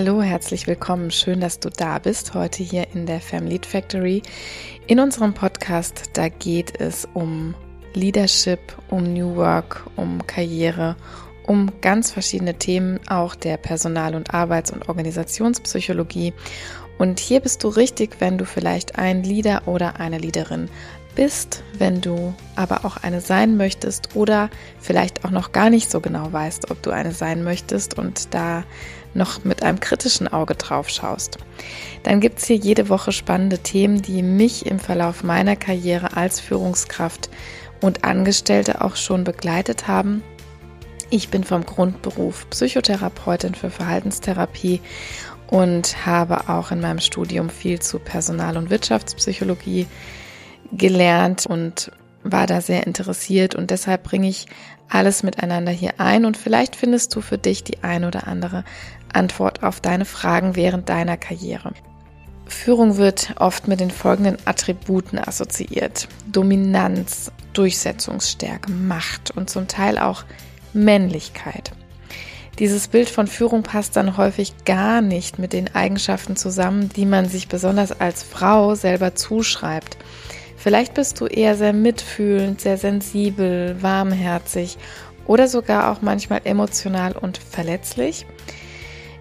Hallo, 0.00 0.22
herzlich 0.22 0.68
willkommen. 0.68 1.10
Schön, 1.10 1.40
dass 1.40 1.58
du 1.58 1.70
da 1.70 1.98
bist 1.98 2.32
heute 2.32 2.62
hier 2.62 2.86
in 2.94 3.04
der 3.04 3.20
Family 3.20 3.58
Factory. 3.60 4.22
In 4.86 5.00
unserem 5.00 5.34
Podcast, 5.34 6.10
da 6.12 6.28
geht 6.28 6.80
es 6.80 7.08
um 7.14 7.56
Leadership, 7.94 8.60
um 8.90 9.12
New 9.12 9.34
Work, 9.34 9.84
um 9.96 10.24
Karriere, 10.24 10.94
um 11.48 11.72
ganz 11.80 12.12
verschiedene 12.12 12.54
Themen, 12.54 13.00
auch 13.08 13.34
der 13.34 13.56
Personal- 13.56 14.14
und 14.14 14.32
Arbeits- 14.32 14.70
und 14.70 14.88
Organisationspsychologie. 14.88 16.32
Und 16.98 17.18
hier 17.18 17.40
bist 17.40 17.64
du 17.64 17.68
richtig, 17.68 18.20
wenn 18.20 18.38
du 18.38 18.44
vielleicht 18.44 19.00
ein 19.00 19.24
Leader 19.24 19.66
oder 19.66 19.98
eine 19.98 20.18
Leaderin 20.18 20.68
bist, 21.16 21.64
wenn 21.76 22.00
du 22.00 22.32
aber 22.54 22.84
auch 22.84 22.98
eine 22.98 23.20
sein 23.20 23.56
möchtest 23.56 24.14
oder 24.14 24.50
vielleicht 24.78 25.24
auch 25.24 25.32
noch 25.32 25.50
gar 25.50 25.68
nicht 25.68 25.90
so 25.90 26.00
genau 26.00 26.32
weißt, 26.32 26.70
ob 26.70 26.80
du 26.82 26.92
eine 26.92 27.10
sein 27.10 27.42
möchtest 27.42 27.98
und 27.98 28.32
da 28.32 28.62
noch 29.14 29.44
mit 29.44 29.62
einem 29.62 29.80
kritischen 29.80 30.28
Auge 30.28 30.54
drauf 30.54 30.88
schaust. 30.88 31.38
Dann 32.02 32.20
gibt 32.20 32.38
es 32.38 32.46
hier 32.46 32.56
jede 32.56 32.88
Woche 32.88 33.12
spannende 33.12 33.58
Themen, 33.58 34.02
die 34.02 34.22
mich 34.22 34.66
im 34.66 34.78
Verlauf 34.78 35.22
meiner 35.24 35.56
Karriere 35.56 36.16
als 36.16 36.40
Führungskraft 36.40 37.30
und 37.80 38.04
Angestellte 38.04 38.82
auch 38.82 38.96
schon 38.96 39.24
begleitet 39.24 39.88
haben. 39.88 40.22
Ich 41.10 41.30
bin 41.30 41.44
vom 41.44 41.64
Grundberuf 41.64 42.48
Psychotherapeutin 42.50 43.54
für 43.54 43.70
Verhaltenstherapie 43.70 44.80
und 45.46 46.04
habe 46.04 46.48
auch 46.48 46.70
in 46.70 46.80
meinem 46.80 47.00
Studium 47.00 47.48
viel 47.48 47.80
zu 47.80 47.98
Personal- 47.98 48.58
und 48.58 48.68
Wirtschaftspsychologie 48.68 49.86
gelernt 50.72 51.46
und 51.46 51.90
war 52.22 52.46
da 52.46 52.60
sehr 52.60 52.86
interessiert 52.86 53.54
und 53.54 53.70
deshalb 53.70 54.02
bringe 54.02 54.28
ich 54.28 54.46
alles 54.90 55.22
miteinander 55.22 55.72
hier 55.72 55.94
ein 55.98 56.24
und 56.24 56.36
vielleicht 56.36 56.76
findest 56.76 57.14
du 57.14 57.20
für 57.20 57.38
dich 57.38 57.64
die 57.64 57.82
ein 57.82 58.04
oder 58.04 58.26
andere 58.26 58.64
Antwort 59.12 59.62
auf 59.62 59.80
deine 59.80 60.04
Fragen 60.04 60.56
während 60.56 60.88
deiner 60.88 61.16
Karriere. 61.16 61.72
Führung 62.46 62.96
wird 62.96 63.34
oft 63.38 63.68
mit 63.68 63.80
den 63.80 63.90
folgenden 63.90 64.38
Attributen 64.44 65.18
assoziiert. 65.18 66.08
Dominanz, 66.30 67.30
Durchsetzungsstärke, 67.52 68.70
Macht 68.70 69.36
und 69.36 69.50
zum 69.50 69.68
Teil 69.68 69.98
auch 69.98 70.24
Männlichkeit. 70.72 71.72
Dieses 72.58 72.88
Bild 72.88 73.08
von 73.08 73.28
Führung 73.28 73.62
passt 73.62 73.94
dann 73.96 74.16
häufig 74.16 74.64
gar 74.64 75.00
nicht 75.00 75.38
mit 75.38 75.52
den 75.52 75.74
Eigenschaften 75.74 76.34
zusammen, 76.34 76.88
die 76.88 77.06
man 77.06 77.28
sich 77.28 77.46
besonders 77.46 78.00
als 78.00 78.24
Frau 78.24 78.74
selber 78.74 79.14
zuschreibt. 79.14 79.96
Vielleicht 80.56 80.94
bist 80.94 81.20
du 81.20 81.26
eher 81.26 81.54
sehr 81.54 81.72
mitfühlend, 81.72 82.60
sehr 82.60 82.76
sensibel, 82.76 83.76
warmherzig 83.80 84.76
oder 85.24 85.46
sogar 85.46 85.92
auch 85.92 86.02
manchmal 86.02 86.40
emotional 86.44 87.12
und 87.12 87.38
verletzlich. 87.38 88.26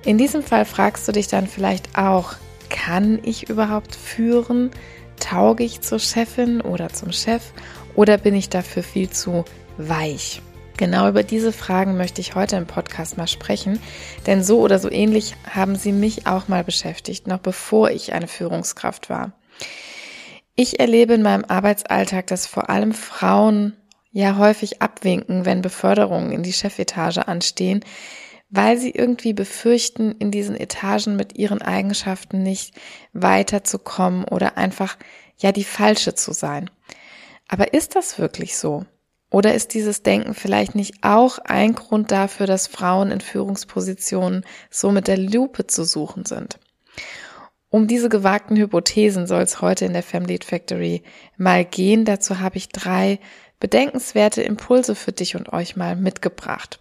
In 0.08 0.18
diesem 0.18 0.42
Fall 0.42 0.64
fragst 0.64 1.06
du 1.06 1.12
dich 1.12 1.28
dann 1.28 1.48
vielleicht 1.48 1.98
auch, 1.98 2.36
kann 2.70 3.20
ich 3.24 3.50
überhaupt 3.50 3.94
führen? 3.94 4.72
Tauge 5.20 5.66
ich 5.66 5.82
zur 5.82 6.00
Chefin 6.00 6.62
oder 6.62 6.88
zum 6.88 7.12
Chef 7.12 7.52
oder 7.94 8.18
bin 8.18 8.34
ich 8.34 8.48
dafür 8.48 8.84
viel 8.84 9.10
zu 9.10 9.44
weich? 9.78 10.42
Genau 10.78 11.10
über 11.10 11.24
diese 11.24 11.52
Fragen 11.52 11.98
möchte 11.98 12.22
ich 12.22 12.36
heute 12.36 12.56
im 12.56 12.68
Podcast 12.68 13.18
mal 13.18 13.28
sprechen, 13.28 13.82
denn 14.28 14.46
so 14.46 14.62
oder 14.62 14.80
so 14.80 14.90
ähnlich 14.90 15.36
haben 15.54 15.76
sie 15.76 15.92
mich 15.92 16.26
auch 16.26 16.48
mal 16.48 16.64
beschäftigt, 16.64 17.28
noch 17.28 17.40
bevor 17.40 17.92
ich 17.92 18.14
eine 18.14 18.30
Führungskraft 18.30 19.10
war. 19.10 19.34
Ich 20.56 20.80
erlebe 20.80 21.16
in 21.16 21.22
meinem 21.22 21.44
Arbeitsalltag, 21.44 22.28
dass 22.28 22.48
vor 22.48 22.70
allem 22.70 22.94
Frauen 22.94 23.74
ja 24.14 24.38
häufig 24.38 24.82
abwinken, 24.82 25.44
wenn 25.44 25.62
Beförderungen 25.62 26.32
in 26.32 26.44
die 26.44 26.54
Chefetage 26.54 27.28
anstehen, 27.28 27.84
weil 28.50 28.78
sie 28.78 28.92
irgendwie 28.92 29.34
befürchten, 29.34 30.14
in 30.20 30.32
diesen 30.32 30.56
Etagen 30.56 31.16
mit 31.16 31.38
ihren 31.38 31.62
Eigenschaften 31.62 32.44
nicht 32.44 32.74
weiterzukommen 33.14 34.24
oder 34.24 34.58
einfach 34.58 34.98
ja 35.38 35.52
die 35.52 35.64
falsche 35.64 36.16
zu 36.16 36.34
sein. 36.34 36.70
Aber 37.48 37.74
ist 37.74 37.96
das 37.96 38.20
wirklich 38.20 38.58
so? 38.58 38.86
Oder 39.30 39.54
ist 39.54 39.74
dieses 39.74 40.04
Denken 40.04 40.34
vielleicht 40.34 40.74
nicht 40.74 41.04
auch 41.04 41.38
ein 41.40 41.76
Grund 41.76 42.12
dafür, 42.12 42.48
dass 42.48 42.68
Frauen 42.68 43.12
in 43.12 43.20
Führungspositionen 43.20 44.46
so 44.70 44.92
mit 44.92 45.08
der 45.08 45.18
Lupe 45.18 45.68
zu 45.68 45.84
suchen 45.84 46.26
sind? 46.26 46.60
Um 47.70 47.88
diese 47.88 48.08
gewagten 48.08 48.56
Hypothesen 48.56 49.28
soll 49.28 49.42
es 49.42 49.62
heute 49.62 49.84
in 49.84 49.92
der 49.92 50.04
Family 50.04 50.40
Factory 50.42 51.04
mal 51.36 51.66
gehen. 51.66 52.06
Dazu 52.06 52.40
habe 52.40 52.56
ich 52.56 52.70
drei 52.70 53.20
bedenkenswerte 53.60 54.42
Impulse 54.42 54.96
für 54.96 55.12
dich 55.12 55.36
und 55.36 55.52
euch 55.52 55.76
mal 55.76 55.98
mitgebracht. 55.98 56.80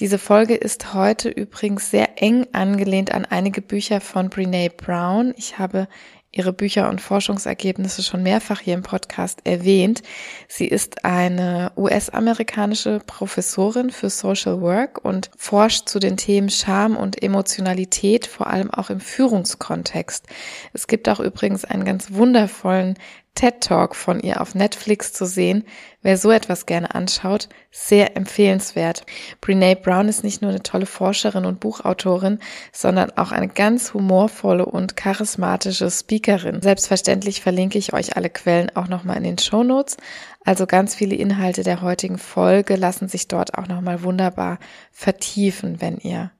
Diese 0.00 0.18
Folge 0.18 0.56
ist 0.56 0.92
heute 0.92 1.28
übrigens 1.28 1.92
sehr 1.92 2.20
eng 2.20 2.48
angelehnt 2.50 3.12
an 3.12 3.24
einige 3.24 3.62
Bücher 3.62 4.00
von 4.00 4.28
Brene 4.28 4.68
Brown. 4.68 5.32
Ich 5.36 5.60
habe 5.60 5.86
ihre 6.32 6.52
Bücher 6.52 6.88
und 6.88 7.00
Forschungsergebnisse 7.00 8.02
schon 8.02 8.24
mehrfach 8.24 8.58
hier 8.58 8.74
im 8.74 8.82
Podcast 8.82 9.42
erwähnt. 9.44 10.02
Sie 10.48 10.66
ist 10.66 11.04
eine 11.04 11.70
US-amerikanische 11.76 12.98
Professorin 13.06 13.90
für 13.90 14.10
Social 14.10 14.60
Work 14.60 15.04
und 15.04 15.30
forscht 15.36 15.88
zu 15.88 16.00
den 16.00 16.16
Themen 16.16 16.50
Scham 16.50 16.96
und 16.96 17.22
Emotionalität, 17.22 18.26
vor 18.26 18.48
allem 18.48 18.72
auch 18.72 18.90
im 18.90 18.98
Führungskontext. 18.98 20.26
Es 20.72 20.88
gibt 20.88 21.08
auch 21.08 21.20
übrigens 21.20 21.64
einen 21.64 21.84
ganz 21.84 22.12
wundervollen 22.12 22.98
TED 23.34 23.60
Talk 23.60 23.96
von 23.96 24.20
ihr 24.20 24.40
auf 24.40 24.54
Netflix 24.54 25.12
zu 25.12 25.26
sehen. 25.26 25.64
Wer 26.02 26.16
so 26.16 26.30
etwas 26.30 26.66
gerne 26.66 26.94
anschaut, 26.94 27.48
sehr 27.72 28.16
empfehlenswert. 28.16 29.04
Brene 29.40 29.74
Brown 29.74 30.08
ist 30.08 30.22
nicht 30.22 30.40
nur 30.40 30.50
eine 30.50 30.62
tolle 30.62 30.86
Forscherin 30.86 31.44
und 31.44 31.60
Buchautorin, 31.60 32.38
sondern 32.72 33.10
auch 33.16 33.32
eine 33.32 33.48
ganz 33.48 33.92
humorvolle 33.92 34.66
und 34.66 34.96
charismatische 34.96 35.90
Speakerin. 35.90 36.62
Selbstverständlich 36.62 37.40
verlinke 37.40 37.78
ich 37.78 37.92
euch 37.92 38.16
alle 38.16 38.30
Quellen 38.30 38.74
auch 38.76 38.88
nochmal 38.88 39.16
in 39.16 39.24
den 39.24 39.38
Show 39.38 39.64
Notes. 39.64 39.96
Also 40.44 40.66
ganz 40.66 40.94
viele 40.94 41.16
Inhalte 41.16 41.64
der 41.64 41.80
heutigen 41.80 42.18
Folge 42.18 42.76
lassen 42.76 43.08
sich 43.08 43.26
dort 43.28 43.58
auch 43.58 43.66
nochmal 43.66 44.02
wunderbar 44.02 44.58
vertiefen, 44.92 45.80
wenn 45.80 45.98
ihr 45.98 46.30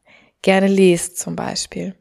gerne 0.42 0.68
lest 0.68 1.18
zum 1.18 1.34
Beispiel. 1.34 1.94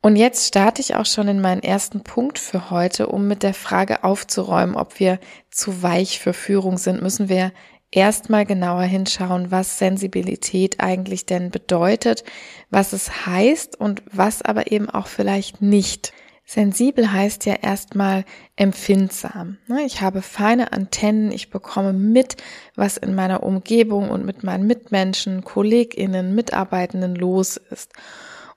Und 0.00 0.14
jetzt 0.14 0.46
starte 0.46 0.80
ich 0.80 0.94
auch 0.94 1.06
schon 1.06 1.26
in 1.26 1.40
meinen 1.40 1.62
ersten 1.62 2.02
Punkt 2.04 2.38
für 2.38 2.70
heute, 2.70 3.08
um 3.08 3.26
mit 3.26 3.42
der 3.42 3.54
Frage 3.54 4.04
aufzuräumen, 4.04 4.76
ob 4.76 5.00
wir 5.00 5.18
zu 5.50 5.82
weich 5.82 6.20
für 6.20 6.32
Führung 6.32 6.78
sind, 6.78 7.02
müssen 7.02 7.28
wir 7.28 7.52
erstmal 7.90 8.46
genauer 8.46 8.82
hinschauen, 8.82 9.50
was 9.50 9.78
Sensibilität 9.78 10.78
eigentlich 10.78 11.26
denn 11.26 11.50
bedeutet, 11.50 12.22
was 12.70 12.92
es 12.92 13.26
heißt 13.26 13.80
und 13.80 14.02
was 14.12 14.42
aber 14.42 14.70
eben 14.70 14.88
auch 14.88 15.08
vielleicht 15.08 15.62
nicht. 15.62 16.12
Sensibel 16.44 17.12
heißt 17.12 17.44
ja 17.44 17.56
erstmal 17.60 18.24
empfindsam. 18.56 19.58
Ne? 19.66 19.82
Ich 19.84 20.00
habe 20.00 20.22
feine 20.22 20.72
Antennen, 20.72 21.30
ich 21.30 21.50
bekomme 21.50 21.92
mit, 21.92 22.38
was 22.74 22.96
in 22.96 23.14
meiner 23.14 23.42
Umgebung 23.42 24.08
und 24.08 24.24
mit 24.24 24.44
meinen 24.44 24.66
Mitmenschen, 24.66 25.44
Kolleginnen, 25.44 26.34
Mitarbeitenden 26.34 27.16
los 27.16 27.58
ist. 27.70 27.92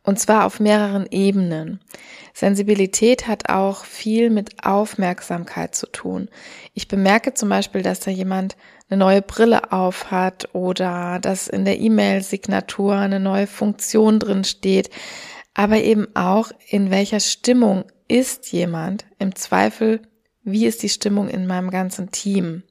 Und 0.04 0.20
zwar 0.20 0.46
auf 0.46 0.60
mehreren 0.60 1.06
Ebenen. 1.12 1.80
Sensibilität 2.34 3.28
hat 3.28 3.50
auch 3.50 3.86
viel 3.86 4.30
mit 4.30 4.66
Aufmerksamkeit 4.66 5.76
zu 5.76 5.86
tun. 5.88 6.30
Ich 6.74 6.88
bemerke 6.88 7.34
zum 7.34 7.50
Beispiel, 7.50 7.84
dass 7.84 8.00
da 8.00 8.10
jemand 8.10 8.56
eine 8.90 8.98
neue 8.98 9.22
Brille 9.22 9.72
auf 9.72 10.10
hat 10.12 10.54
oder 10.54 11.20
dass 11.20 11.48
in 11.48 11.66
der 11.66 11.80
E-Mail-Signatur 11.80 12.96
eine 12.96 13.20
neue 13.20 13.48
Funktion 13.48 14.20
drin 14.20 14.44
steht, 14.44 14.90
aber 15.54 15.78
eben 15.78 16.08
auch 16.16 16.52
in 16.68 16.90
welcher 16.92 17.20
Stimmung 17.20 17.86
ist 18.08 18.52
jemand. 18.52 19.06
Im 19.20 19.36
Zweifel, 19.36 20.02
wie 20.44 20.66
ist 20.66 20.84
die 20.84 20.90
Stimmung 20.90 21.30
in 21.30 21.46
meinem 21.48 21.70
ganzen 21.70 22.12
Team? 22.12 22.64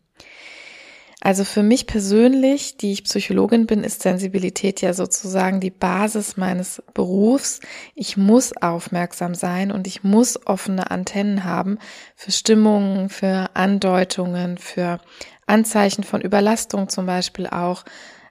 Also 1.22 1.44
für 1.44 1.62
mich 1.62 1.87
persönlich, 1.87 2.78
die 2.78 2.93
ich 2.93 3.05
Psychologin 3.05 3.67
bin, 3.67 3.84
ist 3.84 4.02
Sensibilität 4.02 4.81
ja 4.81 4.94
sozusagen 4.94 5.61
die 5.61 5.70
Basis 5.70 6.38
meines 6.38 6.82
Berufs. 6.94 7.61
Ich 7.94 8.17
muss 8.17 8.56
aufmerksam 8.56 9.34
sein 9.34 9.70
und 9.70 9.87
ich 9.87 10.02
muss 10.02 10.46
offene 10.46 10.90
Antennen 10.90 11.44
haben 11.44 11.78
für 12.17 12.31
Stimmungen, 12.31 13.11
für 13.11 13.50
Andeutungen, 13.52 14.56
für 14.56 14.99
Anzeichen 15.46 16.05
von 16.05 16.22
Überlastung 16.22 16.88
zum 16.88 17.05
Beispiel 17.05 17.46
auch. 17.49 17.84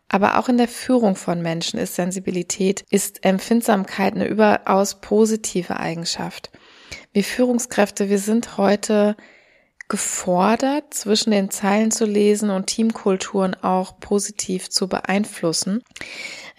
Aber 0.08 0.40
auch 0.40 0.50
in 0.50 0.58
der 0.58 0.68
Führung 0.68 1.16
von 1.16 1.44
Menschen 1.44 1.80
ist 1.80 1.94
Sensibilität, 1.94 2.84
ist 2.90 3.24
Empfindsamkeit 3.24 4.16
eine 4.16 4.26
überaus 4.26 5.00
positive 5.00 5.80
Eigenschaft. 5.80 6.50
Wir 7.14 7.24
Führungskräfte, 7.24 8.10
wir 8.10 8.18
sind 8.18 8.58
heute 8.58 9.16
gefordert, 9.90 10.94
zwischen 10.94 11.32
den 11.32 11.50
Zeilen 11.50 11.92
zu 11.92 12.06
lesen 12.06 12.52
und 12.52 12.68
Teamkulturen 12.68 13.56
auch 13.56 14.00
positiv 14.00 14.70
zu 14.70 14.88
beeinflussen. 14.88 15.84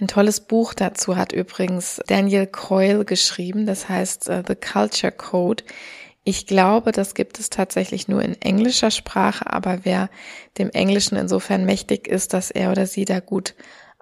Ein 0.00 0.08
tolles 0.08 0.40
Buch 0.40 0.74
dazu 0.74 1.16
hat 1.16 1.32
übrigens 1.32 2.00
Daniel 2.08 2.46
Coyle 2.46 3.04
geschrieben, 3.04 3.66
das 3.66 3.88
heißt 3.88 4.28
uh, 4.28 4.42
The 4.46 4.56
Culture 4.56 5.12
Code. 5.12 5.62
Ich 6.24 6.46
glaube, 6.46 6.92
das 6.92 7.14
gibt 7.14 7.38
es 7.38 7.48
tatsächlich 7.48 8.08
nur 8.08 8.20
in 8.20 8.40
englischer 8.42 8.90
Sprache, 8.90 9.50
aber 9.50 9.80
wer 9.84 10.10
dem 10.58 10.70
Englischen 10.70 11.16
insofern 11.16 11.64
mächtig 11.64 12.08
ist, 12.08 12.34
dass 12.34 12.50
er 12.50 12.72
oder 12.72 12.86
sie 12.86 13.04
da 13.04 13.20
gut 13.20 13.54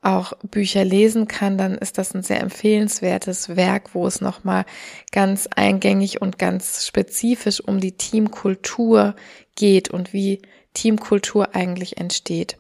auch 0.03 0.33
Bücher 0.45 0.85
lesen 0.85 1.27
kann, 1.27 1.59
dann 1.59 1.75
ist 1.77 1.99
das 1.99 2.15
ein 2.15 2.23
sehr 2.23 2.41
empfehlenswertes 2.41 3.57
Werk, 3.57 3.95
wo 3.95 4.07
es 4.07 4.21
nochmal 4.21 4.65
ganz 5.11 5.49
eingängig 5.55 6.23
und 6.23 6.39
ganz 6.39 6.87
spezifisch 6.87 7.61
um 7.61 7.81
die 7.81 7.97
Teamkultur 7.97 9.17
geht 9.57 9.91
und 9.91 10.13
wie 10.13 10.43
Teamkultur 10.75 11.55
eigentlich 11.55 11.97
entsteht. 11.99 12.59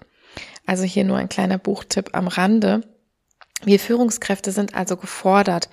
Also 0.66 0.82
hier 0.82 1.04
nur 1.04 1.16
ein 1.16 1.28
kleiner 1.28 1.58
Buchtipp 1.58 2.10
am 2.12 2.26
Rande. 2.26 2.82
Wir 3.64 3.78
Führungskräfte 3.78 4.50
sind 4.52 4.74
also 4.74 4.96
gefordert, 4.96 5.68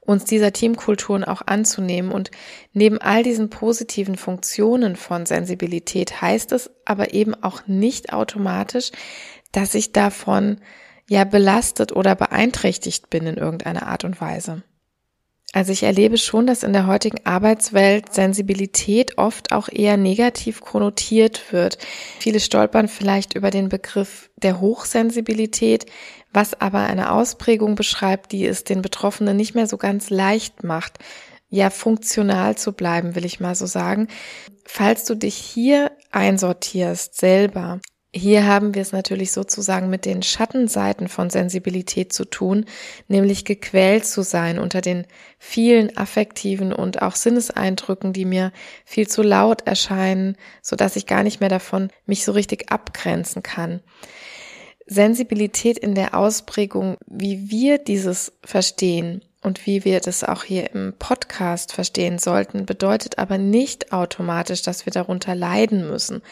uns 0.00 0.24
dieser 0.24 0.52
Teamkulturen 0.52 1.24
auch 1.24 1.42
anzunehmen. 1.46 2.10
Und 2.10 2.30
neben 2.72 2.98
all 2.98 3.22
diesen 3.22 3.50
positiven 3.50 4.16
Funktionen 4.16 4.96
von 4.96 5.26
Sensibilität 5.26 6.20
heißt 6.20 6.52
es 6.52 6.70
aber 6.84 7.12
eben 7.12 7.34
auch 7.34 7.66
nicht 7.66 8.12
automatisch, 8.12 8.90
dass 9.52 9.74
ich 9.74 9.92
davon 9.92 10.60
ja 11.10 11.24
belastet 11.24 11.90
oder 11.90 12.14
beeinträchtigt 12.14 13.10
bin 13.10 13.26
in 13.26 13.36
irgendeiner 13.36 13.88
Art 13.88 14.04
und 14.04 14.20
Weise. 14.20 14.62
Also 15.52 15.72
ich 15.72 15.82
erlebe 15.82 16.16
schon, 16.16 16.46
dass 16.46 16.62
in 16.62 16.72
der 16.72 16.86
heutigen 16.86 17.26
Arbeitswelt 17.26 18.14
Sensibilität 18.14 19.18
oft 19.18 19.50
auch 19.50 19.68
eher 19.68 19.96
negativ 19.96 20.60
konnotiert 20.60 21.52
wird. 21.52 21.78
Viele 22.20 22.38
stolpern 22.38 22.86
vielleicht 22.86 23.34
über 23.34 23.50
den 23.50 23.68
Begriff 23.68 24.30
der 24.36 24.60
Hochsensibilität, 24.60 25.86
was 26.32 26.60
aber 26.60 26.78
eine 26.78 27.10
Ausprägung 27.10 27.74
beschreibt, 27.74 28.30
die 28.30 28.46
es 28.46 28.62
den 28.62 28.80
Betroffenen 28.80 29.36
nicht 29.36 29.56
mehr 29.56 29.66
so 29.66 29.78
ganz 29.78 30.10
leicht 30.10 30.62
macht, 30.62 31.00
ja 31.48 31.70
funktional 31.70 32.56
zu 32.56 32.72
bleiben, 32.72 33.16
will 33.16 33.24
ich 33.24 33.40
mal 33.40 33.56
so 33.56 33.66
sagen. 33.66 34.06
Falls 34.64 35.06
du 35.06 35.16
dich 35.16 35.34
hier 35.34 35.90
einsortierst 36.12 37.16
selber, 37.16 37.80
hier 38.12 38.44
haben 38.46 38.74
wir 38.74 38.82
es 38.82 38.90
natürlich 38.90 39.30
sozusagen 39.30 39.88
mit 39.88 40.04
den 40.04 40.22
Schattenseiten 40.22 41.06
von 41.06 41.30
Sensibilität 41.30 42.12
zu 42.12 42.24
tun, 42.24 42.64
nämlich 43.06 43.44
gequält 43.44 44.04
zu 44.04 44.22
sein 44.22 44.58
unter 44.58 44.80
den 44.80 45.06
vielen 45.38 45.96
affektiven 45.96 46.72
und 46.72 47.02
auch 47.02 47.14
Sinneseindrücken, 47.14 48.12
die 48.12 48.24
mir 48.24 48.52
viel 48.84 49.06
zu 49.06 49.22
laut 49.22 49.66
erscheinen, 49.66 50.36
so 50.60 50.74
dass 50.74 50.96
ich 50.96 51.06
gar 51.06 51.22
nicht 51.22 51.38
mehr 51.40 51.48
davon 51.48 51.90
mich 52.04 52.24
so 52.24 52.32
richtig 52.32 52.72
abgrenzen 52.72 53.44
kann. 53.44 53.80
Sensibilität 54.86 55.78
in 55.78 55.94
der 55.94 56.14
Ausprägung, 56.14 56.96
wie 57.06 57.48
wir 57.48 57.78
dieses 57.78 58.32
verstehen, 58.44 59.24
und 59.42 59.66
wie 59.66 59.84
wir 59.84 60.00
das 60.00 60.22
auch 60.22 60.44
hier 60.44 60.74
im 60.74 60.94
Podcast 60.98 61.72
verstehen 61.72 62.18
sollten, 62.18 62.66
bedeutet 62.66 63.18
aber 63.18 63.38
nicht 63.38 63.92
automatisch, 63.92 64.62
dass 64.62 64.84
wir 64.84 64.92
darunter 64.92 65.34
leiden 65.34 65.88
müssen. 65.88 66.22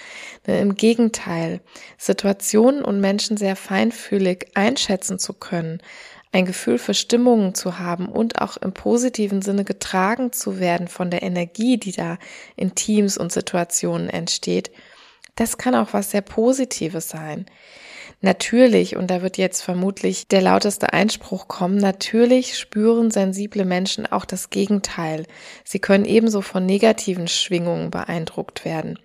Im 0.46 0.74
Gegenteil, 0.74 1.60
Situationen 1.96 2.84
und 2.84 3.00
Menschen 3.00 3.36
sehr 3.38 3.56
feinfühlig 3.56 4.48
einschätzen 4.54 5.18
zu 5.18 5.32
können, 5.32 5.80
ein 6.32 6.44
Gefühl 6.44 6.78
für 6.78 6.92
Stimmungen 6.92 7.54
zu 7.54 7.78
haben 7.78 8.08
und 8.08 8.42
auch 8.42 8.58
im 8.58 8.74
positiven 8.74 9.40
Sinne 9.40 9.64
getragen 9.64 10.32
zu 10.32 10.60
werden 10.60 10.88
von 10.88 11.10
der 11.10 11.22
Energie, 11.22 11.78
die 11.78 11.92
da 11.92 12.18
in 12.56 12.74
Teams 12.74 13.16
und 13.16 13.32
Situationen 13.32 14.10
entsteht, 14.10 14.70
das 15.36 15.56
kann 15.56 15.74
auch 15.74 15.92
was 15.92 16.10
sehr 16.10 16.20
Positives 16.20 17.08
sein. 17.08 17.46
Natürlich, 18.20 18.96
und 18.96 19.12
da 19.12 19.22
wird 19.22 19.38
jetzt 19.38 19.62
vermutlich 19.62 20.26
der 20.26 20.42
lauteste 20.42 20.92
Einspruch 20.92 21.46
kommen, 21.46 21.76
natürlich 21.76 22.58
spüren 22.58 23.12
sensible 23.12 23.64
Menschen 23.64 24.06
auch 24.06 24.24
das 24.24 24.50
Gegenteil. 24.50 25.24
Sie 25.64 25.78
können 25.78 26.04
ebenso 26.04 26.42
von 26.42 26.66
negativen 26.66 27.28
Schwingungen 27.28 27.90
beeindruckt 27.90 28.64
werden. 28.64 28.98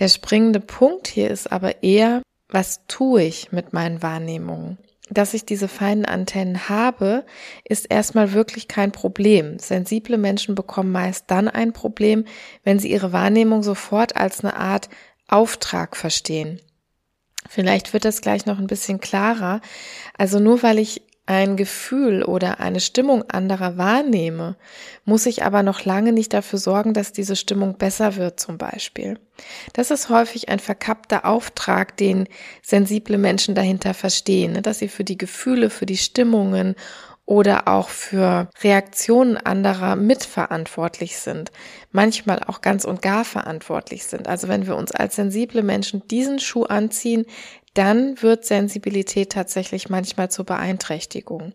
Der 0.00 0.08
springende 0.08 0.58
Punkt 0.58 1.06
hier 1.06 1.30
ist 1.30 1.52
aber 1.52 1.84
eher, 1.84 2.22
was 2.48 2.86
tue 2.88 3.22
ich 3.22 3.52
mit 3.52 3.72
meinen 3.72 4.02
Wahrnehmungen? 4.02 4.78
Dass 5.10 5.34
ich 5.34 5.44
diese 5.44 5.68
feinen 5.68 6.04
Antennen 6.04 6.68
habe, 6.68 7.24
ist 7.64 7.86
erstmal 7.88 8.32
wirklich 8.32 8.66
kein 8.66 8.90
Problem. 8.90 9.58
Sensible 9.58 10.18
Menschen 10.18 10.56
bekommen 10.56 10.92
meist 10.92 11.24
dann 11.28 11.48
ein 11.48 11.72
Problem, 11.72 12.24
wenn 12.64 12.80
sie 12.80 12.90
ihre 12.90 13.12
Wahrnehmung 13.12 13.62
sofort 13.62 14.16
als 14.16 14.42
eine 14.42 14.56
Art 14.56 14.88
Auftrag 15.28 15.96
verstehen. 15.96 16.60
Vielleicht 17.52 17.92
wird 17.92 18.04
das 18.04 18.20
gleich 18.20 18.46
noch 18.46 18.60
ein 18.60 18.68
bisschen 18.68 19.00
klarer. 19.00 19.60
Also 20.16 20.38
nur 20.38 20.62
weil 20.62 20.78
ich 20.78 21.02
ein 21.26 21.56
Gefühl 21.56 22.22
oder 22.22 22.60
eine 22.60 22.78
Stimmung 22.78 23.28
anderer 23.28 23.76
wahrnehme, 23.76 24.54
muss 25.04 25.26
ich 25.26 25.42
aber 25.42 25.64
noch 25.64 25.84
lange 25.84 26.12
nicht 26.12 26.32
dafür 26.32 26.60
sorgen, 26.60 26.94
dass 26.94 27.12
diese 27.12 27.34
Stimmung 27.34 27.76
besser 27.76 28.14
wird 28.14 28.38
zum 28.38 28.56
Beispiel. 28.56 29.18
Das 29.72 29.90
ist 29.90 30.10
häufig 30.10 30.48
ein 30.48 30.60
verkappter 30.60 31.24
Auftrag, 31.24 31.96
den 31.96 32.28
sensible 32.62 33.18
Menschen 33.18 33.56
dahinter 33.56 33.94
verstehen, 33.94 34.52
ne? 34.52 34.62
dass 34.62 34.78
sie 34.78 34.88
für 34.88 35.04
die 35.04 35.18
Gefühle, 35.18 35.70
für 35.70 35.86
die 35.86 35.96
Stimmungen 35.96 36.76
oder 37.30 37.68
auch 37.68 37.90
für 37.90 38.50
Reaktionen 38.60 39.36
anderer 39.36 39.94
mitverantwortlich 39.94 41.16
sind, 41.16 41.52
manchmal 41.92 42.40
auch 42.44 42.60
ganz 42.60 42.84
und 42.84 43.02
gar 43.02 43.24
verantwortlich 43.24 44.04
sind. 44.04 44.26
Also 44.26 44.48
wenn 44.48 44.66
wir 44.66 44.74
uns 44.74 44.90
als 44.90 45.14
sensible 45.14 45.62
Menschen 45.62 46.02
diesen 46.08 46.40
Schuh 46.40 46.64
anziehen, 46.64 47.26
dann 47.72 48.20
wird 48.20 48.44
Sensibilität 48.44 49.30
tatsächlich 49.30 49.88
manchmal 49.88 50.28
zur 50.28 50.44
Beeinträchtigung. 50.44 51.52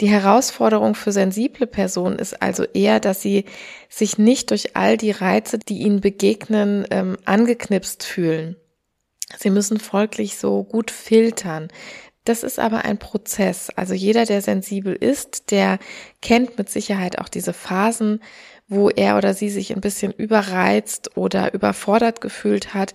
Die 0.00 0.08
Herausforderung 0.08 0.94
für 0.94 1.12
sensible 1.12 1.66
Personen 1.66 2.18
ist 2.18 2.40
also 2.40 2.64
eher, 2.64 2.98
dass 2.98 3.20
sie 3.20 3.44
sich 3.90 4.16
nicht 4.16 4.50
durch 4.50 4.76
all 4.76 4.96
die 4.96 5.10
Reize, 5.10 5.58
die 5.58 5.80
ihnen 5.80 6.00
begegnen, 6.00 6.86
ähm, 6.90 7.18
angeknipst 7.26 8.02
fühlen. 8.02 8.56
Sie 9.38 9.50
müssen 9.50 9.78
folglich 9.78 10.38
so 10.38 10.62
gut 10.62 10.90
filtern. 10.90 11.68
Das 12.26 12.42
ist 12.42 12.58
aber 12.58 12.84
ein 12.84 12.98
Prozess. 12.98 13.70
Also 13.76 13.94
jeder, 13.94 14.26
der 14.26 14.42
sensibel 14.42 14.94
ist, 14.94 15.52
der 15.52 15.78
kennt 16.20 16.58
mit 16.58 16.68
Sicherheit 16.68 17.18
auch 17.18 17.28
diese 17.28 17.52
Phasen, 17.52 18.20
wo 18.66 18.90
er 18.90 19.16
oder 19.16 19.32
sie 19.32 19.48
sich 19.48 19.72
ein 19.72 19.80
bisschen 19.80 20.12
überreizt 20.12 21.16
oder 21.16 21.54
überfordert 21.54 22.20
gefühlt 22.20 22.74
hat. 22.74 22.94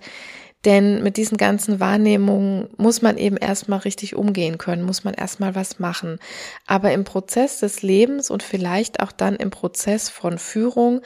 Denn 0.66 1.02
mit 1.02 1.16
diesen 1.16 1.38
ganzen 1.38 1.80
Wahrnehmungen 1.80 2.68
muss 2.76 3.00
man 3.00 3.16
eben 3.16 3.38
erstmal 3.38 3.78
richtig 3.78 4.14
umgehen 4.14 4.58
können, 4.58 4.82
muss 4.82 5.02
man 5.02 5.14
erstmal 5.14 5.54
was 5.54 5.78
machen. 5.78 6.18
Aber 6.66 6.92
im 6.92 7.04
Prozess 7.04 7.58
des 7.58 7.80
Lebens 7.80 8.30
und 8.30 8.42
vielleicht 8.42 9.00
auch 9.00 9.12
dann 9.12 9.36
im 9.36 9.48
Prozess 9.48 10.10
von 10.10 10.36
Führung 10.36 11.00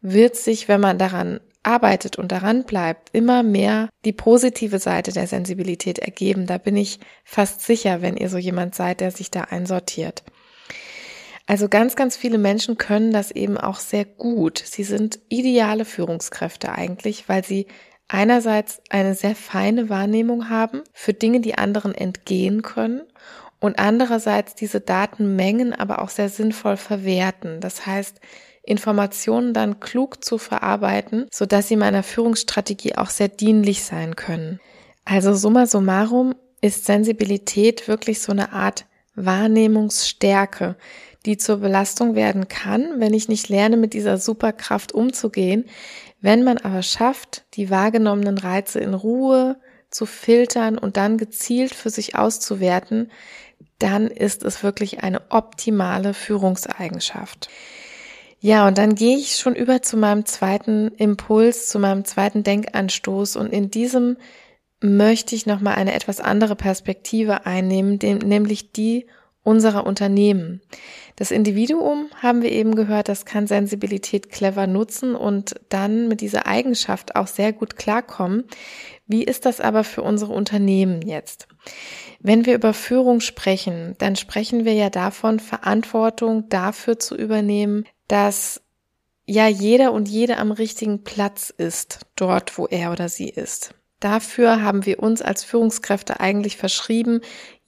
wird 0.00 0.36
sich, 0.36 0.68
wenn 0.68 0.80
man 0.80 0.96
daran 0.96 1.40
arbeitet 1.64 2.16
und 2.16 2.32
daran 2.32 2.64
bleibt, 2.64 3.10
immer 3.12 3.42
mehr 3.42 3.88
die 4.04 4.12
positive 4.12 4.78
Seite 4.78 5.12
der 5.12 5.26
Sensibilität 5.26 5.98
ergeben. 5.98 6.46
Da 6.46 6.58
bin 6.58 6.76
ich 6.76 7.00
fast 7.24 7.62
sicher, 7.62 8.02
wenn 8.02 8.16
ihr 8.16 8.28
so 8.28 8.38
jemand 8.38 8.74
seid, 8.74 9.00
der 9.00 9.10
sich 9.10 9.30
da 9.30 9.42
einsortiert. 9.42 10.24
Also 11.46 11.68
ganz, 11.68 11.94
ganz 11.94 12.16
viele 12.16 12.38
Menschen 12.38 12.78
können 12.78 13.12
das 13.12 13.30
eben 13.30 13.58
auch 13.58 13.78
sehr 13.78 14.04
gut. 14.04 14.62
Sie 14.64 14.84
sind 14.84 15.18
ideale 15.28 15.84
Führungskräfte 15.84 16.72
eigentlich, 16.72 17.28
weil 17.28 17.44
sie 17.44 17.66
einerseits 18.08 18.80
eine 18.90 19.14
sehr 19.14 19.34
feine 19.34 19.88
Wahrnehmung 19.90 20.48
haben 20.48 20.82
für 20.92 21.12
Dinge, 21.12 21.40
die 21.40 21.56
anderen 21.56 21.94
entgehen 21.94 22.62
können 22.62 23.02
und 23.60 23.78
andererseits 23.78 24.54
diese 24.54 24.80
Datenmengen 24.80 25.72
aber 25.72 26.02
auch 26.02 26.10
sehr 26.10 26.28
sinnvoll 26.28 26.76
verwerten. 26.76 27.60
Das 27.60 27.86
heißt, 27.86 28.20
Informationen 28.66 29.52
dann 29.52 29.80
klug 29.80 30.24
zu 30.24 30.38
verarbeiten, 30.38 31.26
so 31.32 31.46
dass 31.46 31.68
sie 31.68 31.76
meiner 31.76 32.02
Führungsstrategie 32.02 32.96
auch 32.96 33.10
sehr 33.10 33.28
dienlich 33.28 33.84
sein 33.84 34.16
können. 34.16 34.60
Also 35.04 35.34
summa 35.34 35.66
summarum 35.66 36.34
ist 36.60 36.86
Sensibilität 36.86 37.88
wirklich 37.88 38.20
so 38.20 38.32
eine 38.32 38.52
Art 38.52 38.86
Wahrnehmungsstärke, 39.16 40.76
die 41.26 41.36
zur 41.36 41.58
Belastung 41.58 42.14
werden 42.14 42.48
kann, 42.48 43.00
wenn 43.00 43.14
ich 43.14 43.28
nicht 43.28 43.48
lerne, 43.48 43.76
mit 43.76 43.94
dieser 43.94 44.18
Superkraft 44.18 44.92
umzugehen. 44.92 45.66
Wenn 46.20 46.42
man 46.42 46.58
aber 46.58 46.82
schafft, 46.82 47.44
die 47.54 47.70
wahrgenommenen 47.70 48.38
Reize 48.38 48.80
in 48.80 48.94
Ruhe 48.94 49.56
zu 49.90 50.06
filtern 50.06 50.76
und 50.78 50.96
dann 50.96 51.18
gezielt 51.18 51.74
für 51.74 51.90
sich 51.90 52.16
auszuwerten, 52.16 53.10
dann 53.78 54.08
ist 54.08 54.42
es 54.42 54.62
wirklich 54.62 55.02
eine 55.02 55.20
optimale 55.30 56.14
Führungseigenschaft. 56.14 57.48
Ja, 58.44 58.68
und 58.68 58.76
dann 58.76 58.94
gehe 58.94 59.16
ich 59.16 59.36
schon 59.36 59.56
über 59.56 59.80
zu 59.80 59.96
meinem 59.96 60.26
zweiten 60.26 60.88
Impuls, 60.98 61.66
zu 61.66 61.78
meinem 61.78 62.04
zweiten 62.04 62.42
Denkanstoß 62.42 63.36
und 63.36 63.50
in 63.50 63.70
diesem 63.70 64.18
möchte 64.82 65.34
ich 65.34 65.46
nochmal 65.46 65.76
eine 65.76 65.94
etwas 65.94 66.20
andere 66.20 66.54
Perspektive 66.54 67.46
einnehmen, 67.46 67.98
nämlich 68.02 68.70
die 68.70 69.06
unserer 69.44 69.86
Unternehmen. 69.86 70.60
Das 71.16 71.30
Individuum, 71.30 72.10
haben 72.20 72.42
wir 72.42 72.52
eben 72.52 72.74
gehört, 72.74 73.08
das 73.08 73.24
kann 73.24 73.46
Sensibilität 73.46 74.28
clever 74.28 74.66
nutzen 74.66 75.14
und 75.14 75.54
dann 75.70 76.06
mit 76.06 76.20
dieser 76.20 76.46
Eigenschaft 76.46 77.16
auch 77.16 77.28
sehr 77.28 77.54
gut 77.54 77.76
klarkommen. 77.76 78.44
Wie 79.06 79.24
ist 79.24 79.46
das 79.46 79.62
aber 79.62 79.84
für 79.84 80.02
unsere 80.02 80.34
Unternehmen 80.34 81.00
jetzt? 81.00 81.48
Wenn 82.20 82.46
wir 82.46 82.54
über 82.54 82.72
Führung 82.72 83.20
sprechen, 83.20 83.94
dann 83.98 84.16
sprechen 84.16 84.64
wir 84.64 84.72
ja 84.72 84.90
davon, 84.90 85.40
Verantwortung 85.40 86.48
dafür 86.48 86.98
zu 86.98 87.16
übernehmen, 87.16 87.84
dass 88.08 88.62
ja 89.26 89.46
jeder 89.48 89.92
und 89.92 90.08
jede 90.08 90.38
am 90.38 90.52
richtigen 90.52 91.04
Platz 91.04 91.50
ist, 91.50 92.06
dort, 92.16 92.58
wo 92.58 92.66
er 92.66 92.92
oder 92.92 93.08
sie 93.08 93.28
ist. 93.28 93.74
Dafür 94.00 94.62
haben 94.62 94.84
wir 94.84 95.02
uns 95.02 95.22
als 95.22 95.44
Führungskräfte 95.44 96.20
eigentlich 96.20 96.56
verschrieben, 96.56 97.20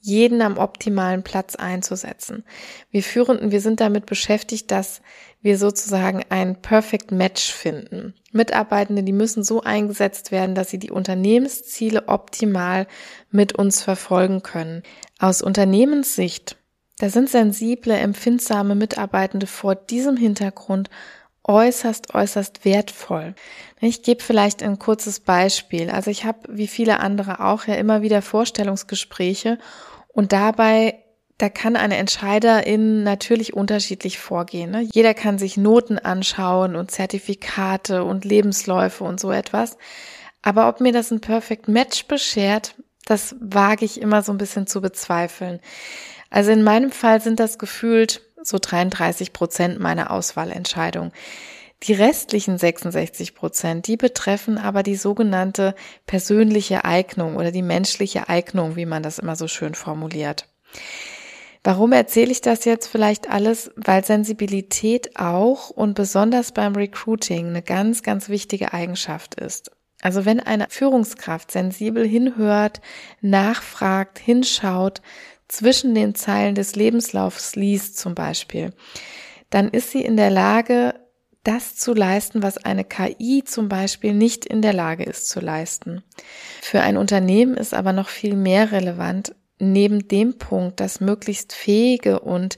jeden 0.07 0.41
am 0.41 0.57
optimalen 0.57 1.21
Platz 1.21 1.55
einzusetzen. 1.55 2.45
Wir 2.91 3.03
Führenden, 3.03 3.51
wir 3.51 3.59
sind 3.59 3.81
damit 3.81 4.05
beschäftigt, 4.05 4.71
dass 4.71 5.01
wir 5.41 5.57
sozusagen 5.57 6.23
ein 6.29 6.61
Perfect 6.61 7.11
Match 7.11 7.51
finden. 7.51 8.13
Mitarbeitende, 8.31 9.03
die 9.03 9.11
müssen 9.11 9.43
so 9.43 9.61
eingesetzt 9.61 10.31
werden, 10.31 10.55
dass 10.55 10.69
sie 10.69 10.79
die 10.79 10.91
Unternehmensziele 10.91 12.07
optimal 12.07 12.87
mit 13.31 13.53
uns 13.53 13.83
verfolgen 13.83 14.43
können. 14.43 14.81
Aus 15.19 15.41
Unternehmenssicht, 15.41 16.55
da 16.99 17.09
sind 17.09 17.29
sensible, 17.29 17.93
empfindsame 17.93 18.75
Mitarbeitende 18.75 19.45
vor 19.45 19.75
diesem 19.75 20.15
Hintergrund 20.15 20.89
äußerst, 21.43 22.13
äußerst 22.13 22.63
wertvoll. 22.63 23.35
Ich 23.81 24.03
gebe 24.03 24.23
vielleicht 24.23 24.63
ein 24.63 24.79
kurzes 24.79 25.19
Beispiel. 25.19 25.89
Also 25.89 26.11
ich 26.11 26.23
habe, 26.23 26.39
wie 26.49 26.67
viele 26.67 27.01
andere 27.01 27.41
auch, 27.41 27.67
ja 27.67 27.75
immer 27.75 28.01
wieder 28.01 28.21
Vorstellungsgespräche 28.21 29.57
und 30.17 30.33
dabei 30.33 30.95
da 31.37 31.49
kann 31.49 31.75
eine 31.75 31.97
Entscheiderin 31.97 33.03
natürlich 33.03 33.53
unterschiedlich 33.53 34.17
vorgehen. 34.17 34.71
Ne? 34.71 34.87
Jeder 34.91 35.13
kann 35.13 35.37
sich 35.37 35.55
Noten 35.57 35.99
anschauen 35.99 36.75
und 36.75 36.89
Zertifikate 36.89 38.03
und 38.03 38.25
Lebensläufe 38.25 39.03
und 39.03 39.19
so 39.19 39.31
etwas. 39.31 39.77
Aber 40.41 40.67
ob 40.69 40.81
mir 40.81 40.91
das 40.91 41.11
ein 41.11 41.21
Perfect 41.21 41.67
Match 41.67 42.05
beschert, 42.05 42.73
das 43.05 43.35
wage 43.39 43.85
ich 43.85 44.01
immer 44.01 44.23
so 44.23 44.31
ein 44.31 44.39
bisschen 44.39 44.65
zu 44.65 44.81
bezweifeln. 44.81 45.59
Also 46.31 46.49
in 46.49 46.63
meinem 46.63 46.91
Fall 46.91 47.21
sind 47.21 47.39
das 47.39 47.59
gefühlt 47.59 48.23
so 48.41 48.57
33 48.59 49.33
Prozent 49.33 49.79
meiner 49.79 50.09
Auswahlentscheidung. 50.09 51.11
Die 51.83 51.93
restlichen 51.93 52.57
66 52.57 53.35
Prozent, 53.35 53.87
die 53.87 53.97
betreffen 53.97 54.57
aber 54.57 54.81
die 54.81 54.95
sogenannte 54.95 55.75
persönliche 56.07 56.85
Eignung 56.85 57.35
oder 57.35 57.51
die 57.51 57.61
menschliche 57.61 58.29
Eignung, 58.29 58.75
wie 58.75 58.87
man 58.87 59.03
das 59.03 59.19
immer 59.19 59.35
so 59.35 59.47
schön 59.47 59.75
formuliert. 59.75 60.47
Warum 61.63 61.91
erzähle 61.91 62.31
ich 62.31 62.41
das 62.41 62.65
jetzt 62.65 62.87
vielleicht 62.87 63.29
alles? 63.29 63.71
Weil 63.75 64.03
Sensibilität 64.03 65.19
auch 65.19 65.69
und 65.69 65.93
besonders 65.95 66.51
beim 66.51 66.75
Recruiting 66.75 67.47
eine 67.47 67.61
ganz, 67.61 68.03
ganz 68.03 68.29
wichtige 68.29 68.73
Eigenschaft 68.73 69.35
ist. 69.35 69.71
Also 70.01 70.25
wenn 70.25 70.39
eine 70.39 70.67
Führungskraft 70.69 71.51
sensibel 71.51 72.07
hinhört, 72.07 72.81
nachfragt, 73.21 74.19
hinschaut, 74.19 75.01
zwischen 75.47 75.95
den 75.95 76.13
Zeilen 76.13 76.55
des 76.55 76.75
Lebenslaufs 76.75 77.55
liest 77.55 77.97
zum 77.97 78.15
Beispiel, 78.15 78.73
dann 79.49 79.69
ist 79.69 79.91
sie 79.91 80.01
in 80.01 80.17
der 80.17 80.29
Lage, 80.29 80.93
das 81.47 81.75
zu 81.75 81.93
leisten, 81.93 82.43
was 82.43 82.57
eine 82.57 82.83
KI 82.83 83.43
zum 83.45 83.69
Beispiel 83.69 84.13
nicht 84.13 84.45
in 84.45 84.61
der 84.61 84.73
Lage 84.73 85.03
ist 85.05 85.29
zu 85.29 85.39
leisten. 85.39 86.03
Für 86.61 86.81
ein 86.81 86.97
Unternehmen 86.97 87.55
ist 87.55 87.73
aber 87.73 87.93
noch 87.93 88.09
viel 88.09 88.35
mehr 88.35 88.73
relevant, 88.73 89.33
neben 89.57 90.07
dem 90.09 90.37
Punkt, 90.37 90.81
dass 90.81 90.99
möglichst 90.99 91.53
fähige 91.53 92.19
und 92.19 92.57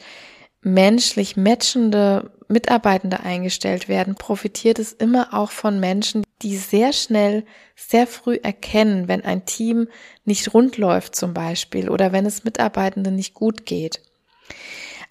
menschlich 0.62 1.38
matchende 1.38 2.32
Mitarbeitende 2.48 3.20
eingestellt 3.20 3.88
werden, 3.88 4.16
profitiert 4.16 4.80
es 4.80 4.92
immer 4.92 5.36
auch 5.36 5.52
von 5.52 5.80
Menschen, 5.80 6.24
die 6.42 6.58
sehr 6.58 6.92
schnell, 6.92 7.46
sehr 7.76 8.08
früh 8.08 8.40
erkennen, 8.42 9.08
wenn 9.08 9.24
ein 9.24 9.46
Team 9.46 9.88
nicht 10.26 10.54
rund 10.54 10.78
läuft 10.78 11.16
zum 11.16 11.36
Beispiel 11.36 11.90
oder 11.90 12.12
wenn 12.12 12.26
es 12.26 12.44
Mitarbeitenden 12.44 13.16
nicht 13.16 13.36
gut 13.36 13.68
geht. 13.68 14.02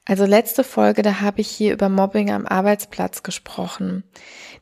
Also 0.08 0.24
letzte 0.24 0.64
Folge, 0.64 1.02
da 1.02 1.20
habe 1.20 1.42
ich 1.42 1.48
hier 1.48 1.74
über 1.74 1.90
Mobbing 1.90 2.30
am 2.30 2.46
Arbeitsplatz 2.46 3.22
gesprochen. 3.22 4.04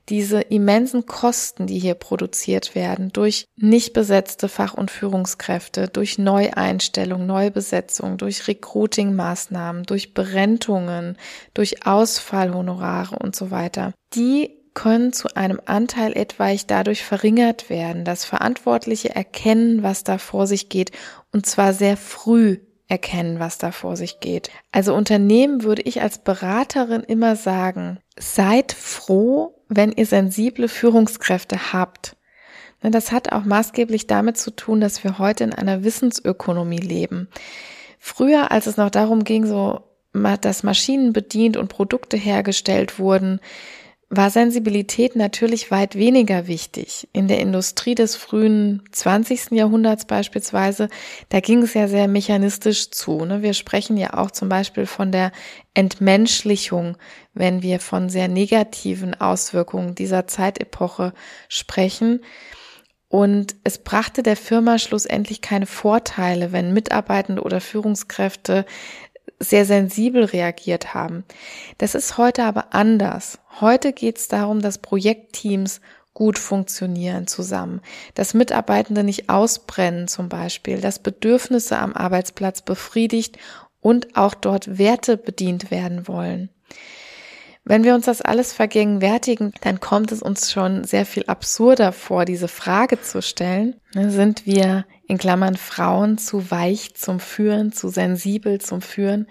Diese 0.09 0.41
immensen 0.41 1.07
Kosten, 1.07 1.69
die 1.69 1.79
hier 1.79 1.95
produziert 1.95 2.75
werden 2.75 3.11
durch 3.13 3.45
nicht 3.55 3.93
besetzte 3.93 4.49
Fach- 4.49 4.75
und 4.75 4.91
Führungskräfte, 4.91 5.87
durch 5.87 6.19
Neueinstellung, 6.19 7.27
Neubesetzung, 7.27 8.17
durch 8.17 8.49
Recruiting-Maßnahmen, 8.49 9.85
durch 9.85 10.15
Berentungen, 10.15 11.17
durch 11.55 11.87
Ausfallhonorare 11.87 13.17
und 13.17 13.37
so 13.37 13.53
weiter. 13.53 13.93
Die 14.15 14.51
können 14.75 15.13
zu 15.13 15.29
einem 15.37 15.61
Anteil 15.65 16.17
etwaig 16.17 16.67
dadurch 16.67 17.05
verringert 17.05 17.71
werden, 17.71 18.05
dass 18.05 18.25
Verantwortliche 18.25 19.15
erkennen, 19.15 19.85
was 19.85 20.03
da 20.03 20.19
vor 20.19 20.49
sich 20.49 20.69
geht, 20.71 20.91
und 21.33 21.47
zwar 21.47 21.73
sehr 21.73 21.97
früh 21.97 22.59
erkennen, 22.89 23.41
was 23.41 23.59
da 23.59 23.73
vor 23.73 23.97
sich 23.97 24.21
geht. 24.21 24.51
Also 24.73 24.95
Unternehmen 24.95 25.65
würde 25.65 25.83
ich 25.83 26.03
als 26.03 26.19
Beraterin 26.19 27.03
immer 27.03 27.37
sagen, 27.37 27.99
seid 28.19 28.73
froh, 28.73 29.55
wenn 29.69 29.93
ihr 29.93 30.07
sensible 30.07 30.69
Führungskräfte 30.69 31.73
habt. 31.73 32.17
Das 32.83 33.11
hat 33.11 33.33
auch 33.33 33.45
maßgeblich 33.45 34.07
damit 34.07 34.37
zu 34.39 34.53
tun, 34.53 34.81
dass 34.81 35.03
wir 35.03 35.19
heute 35.19 35.43
in 35.45 35.53
einer 35.53 35.83
Wissensökonomie 35.83 36.79
leben. 36.79 37.29
Früher, 37.99 38.53
als 38.53 38.67
es 38.67 38.77
noch 38.77 38.91
darum 38.91 39.25
ging, 39.25 39.47
so, 39.47 39.81
dass 40.13 40.63
Maschinen 40.63 41.13
bedient 41.13 41.57
und 41.57 41.69
Produkte 41.69 42.17
hergestellt 42.17 42.99
wurden, 42.99 43.41
war 44.09 44.31
Sensibilität 44.31 45.17
natürlich 45.17 45.73
weit 45.73 45.97
weniger 45.97 46.47
wichtig. 46.47 47.09
In 47.13 47.27
der 47.27 47.41
Industrie 47.41 47.97
des 47.97 48.15
frühen 48.15 48.85
20. 48.93 49.51
Jahrhunderts 49.51 50.05
beispielsweise, 50.05 50.89
da 51.29 51.41
ging 51.41 51.63
es 51.63 51.75
ja 51.75 51.89
sehr 51.89 52.07
mechanistisch 52.07 52.91
zu. 52.91 53.25
Ne? 53.25 53.43
Wir 53.43 53.53
sprechen 53.53 53.97
ja 53.97 54.15
auch 54.15 54.31
zum 54.31 54.49
Beispiel 54.49 54.87
von 54.87 55.11
der 55.11 55.33
Entmenschlichung, 55.75 56.97
wenn 57.35 57.63
wir 57.63 57.81
von 57.81 58.09
sehr 58.09 58.29
negativen 58.29 59.21
Auswirkungen 59.21 59.97
dieser 59.97 60.29
Zeitepoche 60.29 61.13
sprechen. 61.49 62.21
Und 63.09 63.57
es 63.65 63.79
brachte 63.79 64.23
der 64.23 64.37
Firma 64.37 64.79
schlussendlich 64.79 65.41
keine 65.41 65.67
Vorteile, 65.67 66.53
wenn 66.53 66.73
Mitarbeitende 66.73 67.43
oder 67.43 67.61
Führungskräfte 67.61 68.67
sehr 69.39 69.65
sensibel 69.65 70.25
reagiert 70.25 70.95
haben. 70.95 71.25
Das 71.79 71.95
ist 71.95 72.19
heute 72.19 72.45
aber 72.45 72.75
anders. 72.75 73.39
Heute 73.61 73.93
geht 73.93 74.19
es 74.19 74.29
darum, 74.29 74.61
dass 74.61 74.79
Projektteams 74.79 75.81
gut 76.15 76.39
funktionieren 76.39 77.27
zusammen, 77.27 77.83
dass 78.15 78.33
Mitarbeitende 78.33 79.05
nicht 79.05 79.29
ausbrennen 79.29 80.09
zum 80.09 80.31
Beispiel, 80.31 80.81
dass 80.81 80.99
Bedürfnisse 80.99 81.77
am 81.79 81.93
Arbeitsplatz 81.93 82.63
befriedigt 82.63 83.39
und 83.81 84.17
auch 84.17 84.35
dort 84.35 84.79
Werte 84.79 85.19
bedient 85.19 85.71
werden 85.71 86.09
wollen. 86.09 86.49
Wenn 87.69 87.85
wir 87.85 87.95
uns 87.95 88.07
das 88.07 88.23
alles 88.23 88.53
vergegenwärtigen, 88.53 89.53
dann 89.61 89.81
kommt 89.81 90.13
es 90.13 90.23
uns 90.23 90.53
schon 90.53 90.85
sehr 90.85 91.05
viel 91.05 91.25
absurder 91.27 91.93
vor, 91.93 92.25
diese 92.25 92.49
Frage 92.49 93.03
zu 93.03 93.21
stellen. 93.21 93.75
Ne, 93.93 94.11
sind 94.11 94.47
wir 94.47 94.87
in 95.09 95.19
Klammern 95.19 95.57
Frauen 95.57 96.19
zu 96.19 96.51
weich 96.51 96.95
zum 96.95 97.21
Führen, 97.21 97.73
zu 97.73 97.89
sensibel 97.89 98.61
zum 98.61 98.83
Führen? 98.83 99.27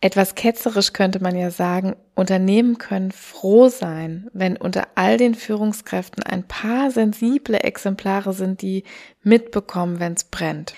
Etwas 0.00 0.36
ketzerisch 0.36 0.92
könnte 0.92 1.20
man 1.20 1.36
ja 1.36 1.50
sagen, 1.50 1.96
Unternehmen 2.14 2.78
können 2.78 3.10
froh 3.10 3.68
sein, 3.68 4.30
wenn 4.32 4.56
unter 4.56 4.86
all 4.94 5.16
den 5.16 5.34
Führungskräften 5.34 6.22
ein 6.22 6.46
paar 6.46 6.92
sensible 6.92 7.58
Exemplare 7.60 8.32
sind, 8.32 8.62
die 8.62 8.84
mitbekommen, 9.22 9.98
wenn 9.98 10.12
es 10.12 10.24
brennt. 10.24 10.74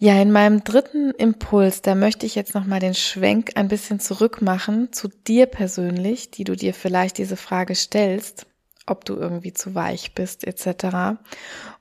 Ja, 0.00 0.20
in 0.20 0.32
meinem 0.32 0.62
dritten 0.64 1.10
Impuls, 1.10 1.82
da 1.82 1.94
möchte 1.94 2.26
ich 2.26 2.34
jetzt 2.34 2.54
nochmal 2.54 2.80
den 2.80 2.94
Schwenk 2.94 3.52
ein 3.56 3.68
bisschen 3.68 4.00
zurückmachen 4.00 4.92
zu 4.92 5.08
dir 5.08 5.46
persönlich, 5.46 6.30
die 6.30 6.44
du 6.44 6.56
dir 6.56 6.72
vielleicht 6.74 7.18
diese 7.18 7.36
Frage 7.36 7.74
stellst, 7.74 8.46
ob 8.86 9.04
du 9.04 9.14
irgendwie 9.14 9.52
zu 9.52 9.74
weich 9.74 10.14
bist 10.14 10.44
etc. 10.44 11.18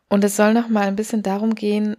Und 0.10 0.24
es 0.24 0.36
soll 0.36 0.54
nochmal 0.54 0.88
ein 0.88 0.96
bisschen 0.96 1.24
darum 1.24 1.56
gehen, 1.56 1.98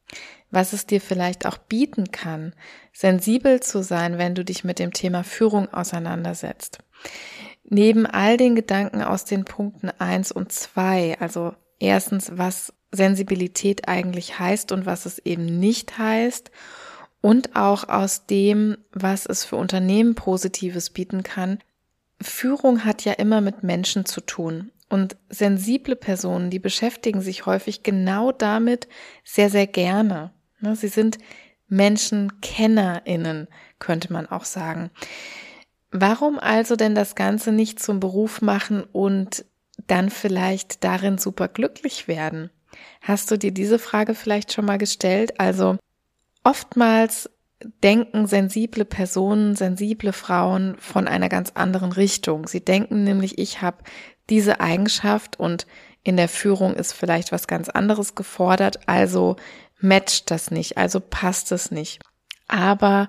was 0.51 0.73
es 0.73 0.87
dir 0.87 1.01
vielleicht 1.01 1.47
auch 1.47 1.59
bieten 1.59 2.11
kann, 2.11 2.55
sensibel 2.93 3.61
zu 3.61 3.83
sein, 3.83 4.19
wenn 4.19 4.35
du 4.35 4.45
dich 4.45 4.65
mit 4.65 4.79
dem 4.79 4.93
Thema 4.93 5.25
Führung 5.25 5.73
auseinandersetzt. 5.73 6.79
Neben 7.65 8.07
all 8.07 8.39
den 8.39 8.55
Gedanken 8.55 9.03
aus 9.03 9.27
den 9.27 9.45
Punkten 9.45 9.91
eins 9.99 10.33
und 10.33 10.53
zwei, 10.53 11.19
also 11.21 11.53
erstens, 11.79 12.33
was 12.35 12.73
Sensibilität 12.91 13.89
eigentlich 13.89 14.39
heißt 14.39 14.73
und 14.73 14.87
was 14.87 15.05
es 15.05 15.19
eben 15.19 15.45
nicht 15.45 15.99
heißt 15.99 16.51
und 17.21 17.57
auch 17.57 17.87
aus 17.89 18.25
dem, 18.25 18.79
was 18.93 19.27
es 19.27 19.45
für 19.45 19.57
Unternehmen 19.57 20.15
Positives 20.15 20.89
bieten 20.89 21.23
kann. 21.23 21.59
Führung 22.23 22.87
hat 22.87 23.05
ja 23.05 23.13
immer 23.13 23.43
mit 23.43 23.63
Menschen 23.63 24.07
zu 24.07 24.23
tun 24.23 24.73
Und 24.89 25.17
sensible 25.29 25.97
Personen, 25.97 26.51
die 26.51 26.59
beschäftigen 26.59 27.21
sich 27.21 27.47
häufig 27.47 27.83
genau 27.83 28.33
damit 28.33 28.89
sehr, 29.23 29.51
sehr 29.51 29.67
gerne. 29.67 30.33
Ne, 30.61 30.77
sie 30.77 30.89
sind 30.89 31.19
MenschenkennerInnen, 31.69 33.49
könnte 33.79 34.13
man 34.13 34.27
auch 34.27 34.45
sagen. 34.45 34.91
Warum 35.91 36.39
also 36.39 36.77
denn 36.77 36.95
das 36.95 37.15
Ganze 37.15 37.53
nicht 37.53 37.81
zum 37.81 38.01
Beruf 38.01 38.43
machen 38.43 38.85
und 38.85 39.45
dann 39.87 40.11
vielleicht 40.11 40.85
darin 40.85 41.19
super 41.19 41.49
glücklich 41.49 42.09
werden? 42.09 42.51
Hast 43.01 43.31
du 43.31 43.39
dir 43.39 43.53
diese 43.53 43.79
Frage 43.79 44.15
vielleicht 44.15 44.53
schon 44.53 44.65
mal 44.65 44.79
gestellt? 44.79 45.39
Also 45.39 45.79
oftmals 46.45 47.31
denken 47.83 48.27
sensible 48.27 48.85
Personen, 48.85 49.57
sensible 49.57 50.13
Frauen 50.13 50.77
von 50.79 51.09
einer 51.09 51.29
ganz 51.29 51.53
anderen 51.55 51.93
Richtung. 51.93 52.47
Sie 52.47 52.65
denken 52.65 53.05
nämlich, 53.05 53.39
ich 53.39 53.63
habe 53.63 53.79
diese 54.31 54.61
Eigenschaft 54.61 55.39
und 55.39 55.67
in 56.03 56.17
der 56.17 56.29
Führung 56.29 56.75
ist 56.75 56.93
vielleicht 56.93 57.33
was 57.33 57.47
ganz 57.47 57.69
anderes 57.69 58.15
gefordert, 58.15 58.81
also 58.87 59.37
matcht 59.81 60.31
das 60.31 60.51
nicht, 60.51 60.77
also 60.77 61.01
passt 61.01 61.53
es 61.53 61.71
nicht. 61.71 62.01
Aber 62.47 63.09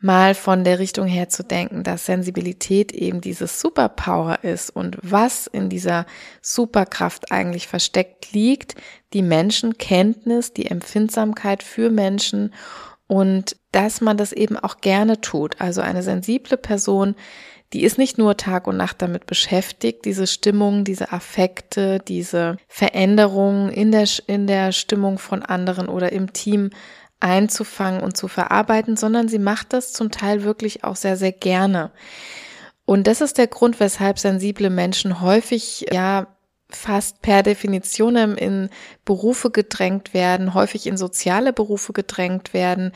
mal 0.00 0.34
von 0.34 0.64
der 0.64 0.78
Richtung 0.78 1.06
her 1.06 1.28
zu 1.28 1.42
denken, 1.42 1.82
dass 1.82 2.06
Sensibilität 2.06 2.92
eben 2.92 3.20
dieses 3.20 3.60
Superpower 3.60 4.42
ist 4.42 4.70
und 4.70 4.96
was 5.02 5.46
in 5.46 5.68
dieser 5.68 6.06
Superkraft 6.40 7.32
eigentlich 7.32 7.68
versteckt 7.68 8.32
liegt, 8.32 8.76
die 9.12 9.22
Menschenkenntnis, 9.22 10.54
die 10.54 10.66
Empfindsamkeit 10.66 11.62
für 11.62 11.90
Menschen 11.90 12.54
und 13.06 13.56
dass 13.72 14.00
man 14.00 14.16
das 14.16 14.32
eben 14.32 14.56
auch 14.56 14.78
gerne 14.80 15.20
tut. 15.20 15.60
Also 15.60 15.80
eine 15.80 16.02
sensible 16.02 16.56
Person, 16.56 17.14
die 17.72 17.84
ist 17.84 17.98
nicht 17.98 18.18
nur 18.18 18.36
Tag 18.36 18.66
und 18.66 18.76
Nacht 18.76 19.00
damit 19.00 19.26
beschäftigt, 19.26 20.04
diese 20.04 20.26
Stimmung, 20.26 20.84
diese 20.84 21.12
Affekte, 21.12 22.00
diese 22.00 22.56
Veränderungen 22.66 23.70
in 23.70 23.92
der, 23.92 24.08
in 24.26 24.46
der 24.46 24.72
Stimmung 24.72 25.18
von 25.18 25.42
anderen 25.42 25.88
oder 25.88 26.12
im 26.12 26.32
Team 26.32 26.70
einzufangen 27.20 28.02
und 28.02 28.16
zu 28.16 28.28
verarbeiten, 28.28 28.96
sondern 28.96 29.28
sie 29.28 29.38
macht 29.38 29.72
das 29.72 29.92
zum 29.92 30.10
Teil 30.10 30.42
wirklich 30.42 30.84
auch 30.84 30.96
sehr, 30.96 31.16
sehr 31.16 31.32
gerne. 31.32 31.92
Und 32.86 33.06
das 33.06 33.20
ist 33.20 33.38
der 33.38 33.46
Grund, 33.46 33.78
weshalb 33.78 34.18
sensible 34.18 34.70
Menschen 34.70 35.20
häufig, 35.20 35.86
ja, 35.92 36.26
fast 36.70 37.20
per 37.22 37.42
Definition 37.42 38.16
in 38.16 38.70
Berufe 39.04 39.50
gedrängt 39.50 40.14
werden, 40.14 40.54
häufig 40.54 40.86
in 40.86 40.96
soziale 40.96 41.52
Berufe 41.52 41.92
gedrängt 41.92 42.54
werden. 42.54 42.92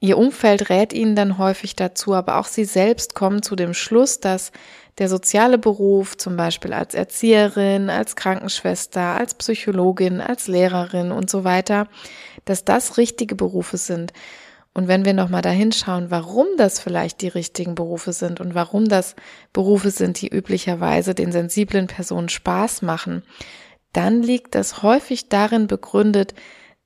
Ihr 0.00 0.16
Umfeld 0.16 0.70
rät 0.70 0.92
ihnen 0.92 1.16
dann 1.16 1.38
häufig 1.38 1.74
dazu, 1.74 2.14
aber 2.14 2.38
auch 2.38 2.46
sie 2.46 2.64
selbst 2.64 3.14
kommen 3.14 3.42
zu 3.42 3.56
dem 3.56 3.74
Schluss, 3.74 4.20
dass 4.20 4.52
der 4.98 5.08
soziale 5.08 5.58
Beruf, 5.58 6.16
zum 6.16 6.36
Beispiel 6.36 6.72
als 6.72 6.94
Erzieherin, 6.94 7.90
als 7.90 8.14
Krankenschwester, 8.14 9.00
als 9.00 9.34
Psychologin, 9.34 10.20
als 10.20 10.46
Lehrerin 10.46 11.10
und 11.10 11.30
so 11.30 11.44
weiter, 11.44 11.88
dass 12.44 12.64
das 12.64 12.96
richtige 12.96 13.34
Berufe 13.34 13.76
sind. 13.76 14.12
Und 14.72 14.86
wenn 14.86 15.04
wir 15.04 15.14
nochmal 15.14 15.42
dahin 15.42 15.72
schauen, 15.72 16.10
warum 16.10 16.46
das 16.56 16.78
vielleicht 16.78 17.22
die 17.22 17.28
richtigen 17.28 17.74
Berufe 17.74 18.12
sind 18.12 18.40
und 18.40 18.54
warum 18.54 18.88
das 18.88 19.16
Berufe 19.52 19.90
sind, 19.90 20.20
die 20.20 20.28
üblicherweise 20.28 21.14
den 21.14 21.32
sensiblen 21.32 21.88
Personen 21.88 22.28
Spaß 22.28 22.82
machen, 22.82 23.24
dann 23.92 24.22
liegt 24.22 24.54
das 24.54 24.82
häufig 24.82 25.28
darin 25.28 25.66
begründet, 25.66 26.34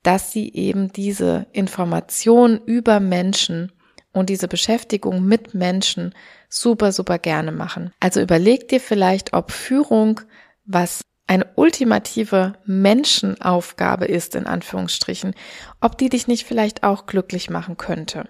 dass 0.03 0.33
sie 0.33 0.53
eben 0.53 0.93
diese 0.93 1.47
Information 1.53 2.61
über 2.65 3.01
Menschen 3.01 3.73
und 4.13 4.29
diese 4.29 4.49
Beschäftigung 4.49 5.25
mit 5.25 5.55
Menschen 5.55 6.15
super, 6.49 6.93
super 6.93 7.19
gerne 7.19 7.53
machen. 7.53 7.93
Also 8.01 8.21
überleg 8.21 8.69
dir 8.69 8.81
vielleicht, 8.81 9.33
ob 9.33 9.53
Führung 9.53 10.21
was 10.65 11.03
eine 11.27 11.47
ultimative 11.55 12.55
Menschenaufgabe 12.67 14.05
ist, 14.05 14.35
in 14.35 14.47
Anführungsstrichen, 14.47 15.35
ob 15.81 15.97
die 15.97 16.09
dich 16.09 16.27
nicht 16.27 16.47
vielleicht 16.47 16.83
auch 16.83 17.07
glücklich 17.07 17.49
machen 17.49 17.77
könnte 17.77 18.29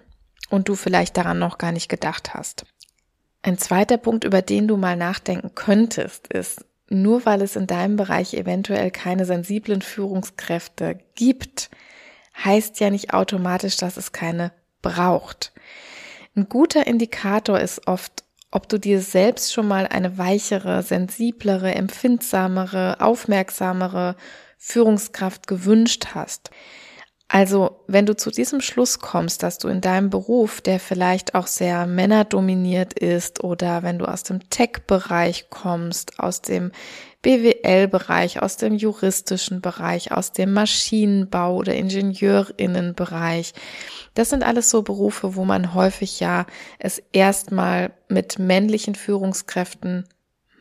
und 0.50 0.68
du 0.68 0.74
vielleicht 0.74 1.16
daran 1.16 1.38
noch 1.38 1.58
gar 1.58 1.72
nicht 1.72 1.88
gedacht 1.88 2.34
hast. 2.34 2.64
Ein 3.42 3.58
zweiter 3.58 3.96
Punkt, 3.96 4.22
über 4.24 4.40
den 4.40 4.68
du 4.68 4.76
mal 4.76 4.96
nachdenken 4.96 5.52
könntest, 5.54 6.28
ist, 6.28 6.64
nur 6.92 7.24
weil 7.24 7.42
es 7.42 7.56
in 7.56 7.66
deinem 7.66 7.96
Bereich 7.96 8.34
eventuell 8.34 8.90
keine 8.90 9.24
sensiblen 9.24 9.82
Führungskräfte 9.82 10.98
gibt, 11.14 11.70
heißt 12.44 12.80
ja 12.80 12.90
nicht 12.90 13.14
automatisch, 13.14 13.76
dass 13.76 13.96
es 13.96 14.12
keine 14.12 14.52
braucht. 14.82 15.52
Ein 16.36 16.48
guter 16.48 16.86
Indikator 16.86 17.58
ist 17.60 17.86
oft, 17.86 18.24
ob 18.50 18.68
du 18.68 18.78
dir 18.78 19.00
selbst 19.00 19.52
schon 19.52 19.66
mal 19.68 19.86
eine 19.86 20.18
weichere, 20.18 20.82
sensiblere, 20.82 21.74
empfindsamere, 21.74 23.00
aufmerksamere 23.00 24.16
Führungskraft 24.58 25.46
gewünscht 25.46 26.08
hast. 26.14 26.50
Also, 27.34 27.80
wenn 27.86 28.04
du 28.04 28.14
zu 28.14 28.30
diesem 28.30 28.60
Schluss 28.60 28.98
kommst, 28.98 29.42
dass 29.42 29.56
du 29.56 29.68
in 29.68 29.80
deinem 29.80 30.10
Beruf, 30.10 30.60
der 30.60 30.78
vielleicht 30.78 31.34
auch 31.34 31.46
sehr 31.46 31.86
männerdominiert 31.86 32.92
ist, 32.92 33.42
oder 33.42 33.82
wenn 33.82 33.98
du 33.98 34.04
aus 34.04 34.22
dem 34.22 34.50
Tech-Bereich 34.50 35.48
kommst, 35.48 36.20
aus 36.20 36.42
dem 36.42 36.72
BWL-Bereich, 37.22 38.42
aus 38.42 38.58
dem 38.58 38.74
juristischen 38.74 39.62
Bereich, 39.62 40.12
aus 40.12 40.32
dem 40.32 40.52
Maschinenbau 40.52 41.56
oder 41.56 41.74
Ingenieurinnenbereich, 41.74 43.54
das 44.12 44.28
sind 44.28 44.44
alles 44.44 44.68
so 44.68 44.82
Berufe, 44.82 45.34
wo 45.34 45.46
man 45.46 45.72
häufig 45.72 46.20
ja 46.20 46.44
es 46.78 47.02
erstmal 47.12 47.92
mit 48.08 48.38
männlichen 48.38 48.94
Führungskräften 48.94 50.04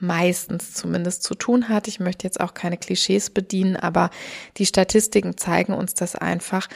meistens 0.01 0.73
zumindest 0.73 1.23
zu 1.23 1.35
tun 1.35 1.69
hat. 1.69 1.87
Ich 1.87 1.99
möchte 1.99 2.25
jetzt 2.25 2.39
auch 2.39 2.53
keine 2.53 2.77
Klischees 2.77 3.29
bedienen, 3.29 3.75
aber 3.75 4.09
die 4.57 4.65
Statistiken 4.65 5.37
zeigen 5.37 5.73
uns 5.73 5.93
das 5.93 6.15
einfach. 6.15 6.67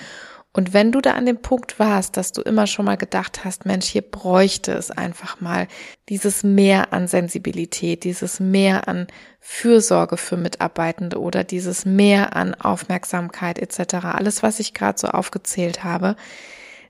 Und 0.55 0.71
wenn 0.71 0.93
du 0.93 1.01
da 1.01 1.11
an 1.15 1.25
dem 1.25 1.41
Punkt 1.41 1.79
warst, 1.79 2.15
dass 2.15 2.31
du 2.31 2.41
immer 2.41 2.65
schon 2.65 2.85
mal 2.85 2.95
gedacht 2.95 3.43
hast, 3.43 3.65
Mensch, 3.65 3.87
hier 3.87 4.03
bräuchte 4.03 4.71
es 4.71 4.89
einfach 4.89 5.41
mal 5.41 5.67
dieses 6.07 6.43
Mehr 6.43 6.93
an 6.93 7.09
Sensibilität, 7.09 8.05
dieses 8.05 8.39
Mehr 8.39 8.87
an 8.87 9.07
Fürsorge 9.41 10.15
für 10.15 10.37
Mitarbeitende 10.37 11.19
oder 11.19 11.43
dieses 11.43 11.83
Mehr 11.83 12.37
an 12.37 12.55
Aufmerksamkeit 12.55 13.59
etc., 13.59 13.95
alles, 14.05 14.43
was 14.43 14.61
ich 14.61 14.73
gerade 14.73 14.97
so 14.97 15.09
aufgezählt 15.09 15.83
habe, 15.83 16.15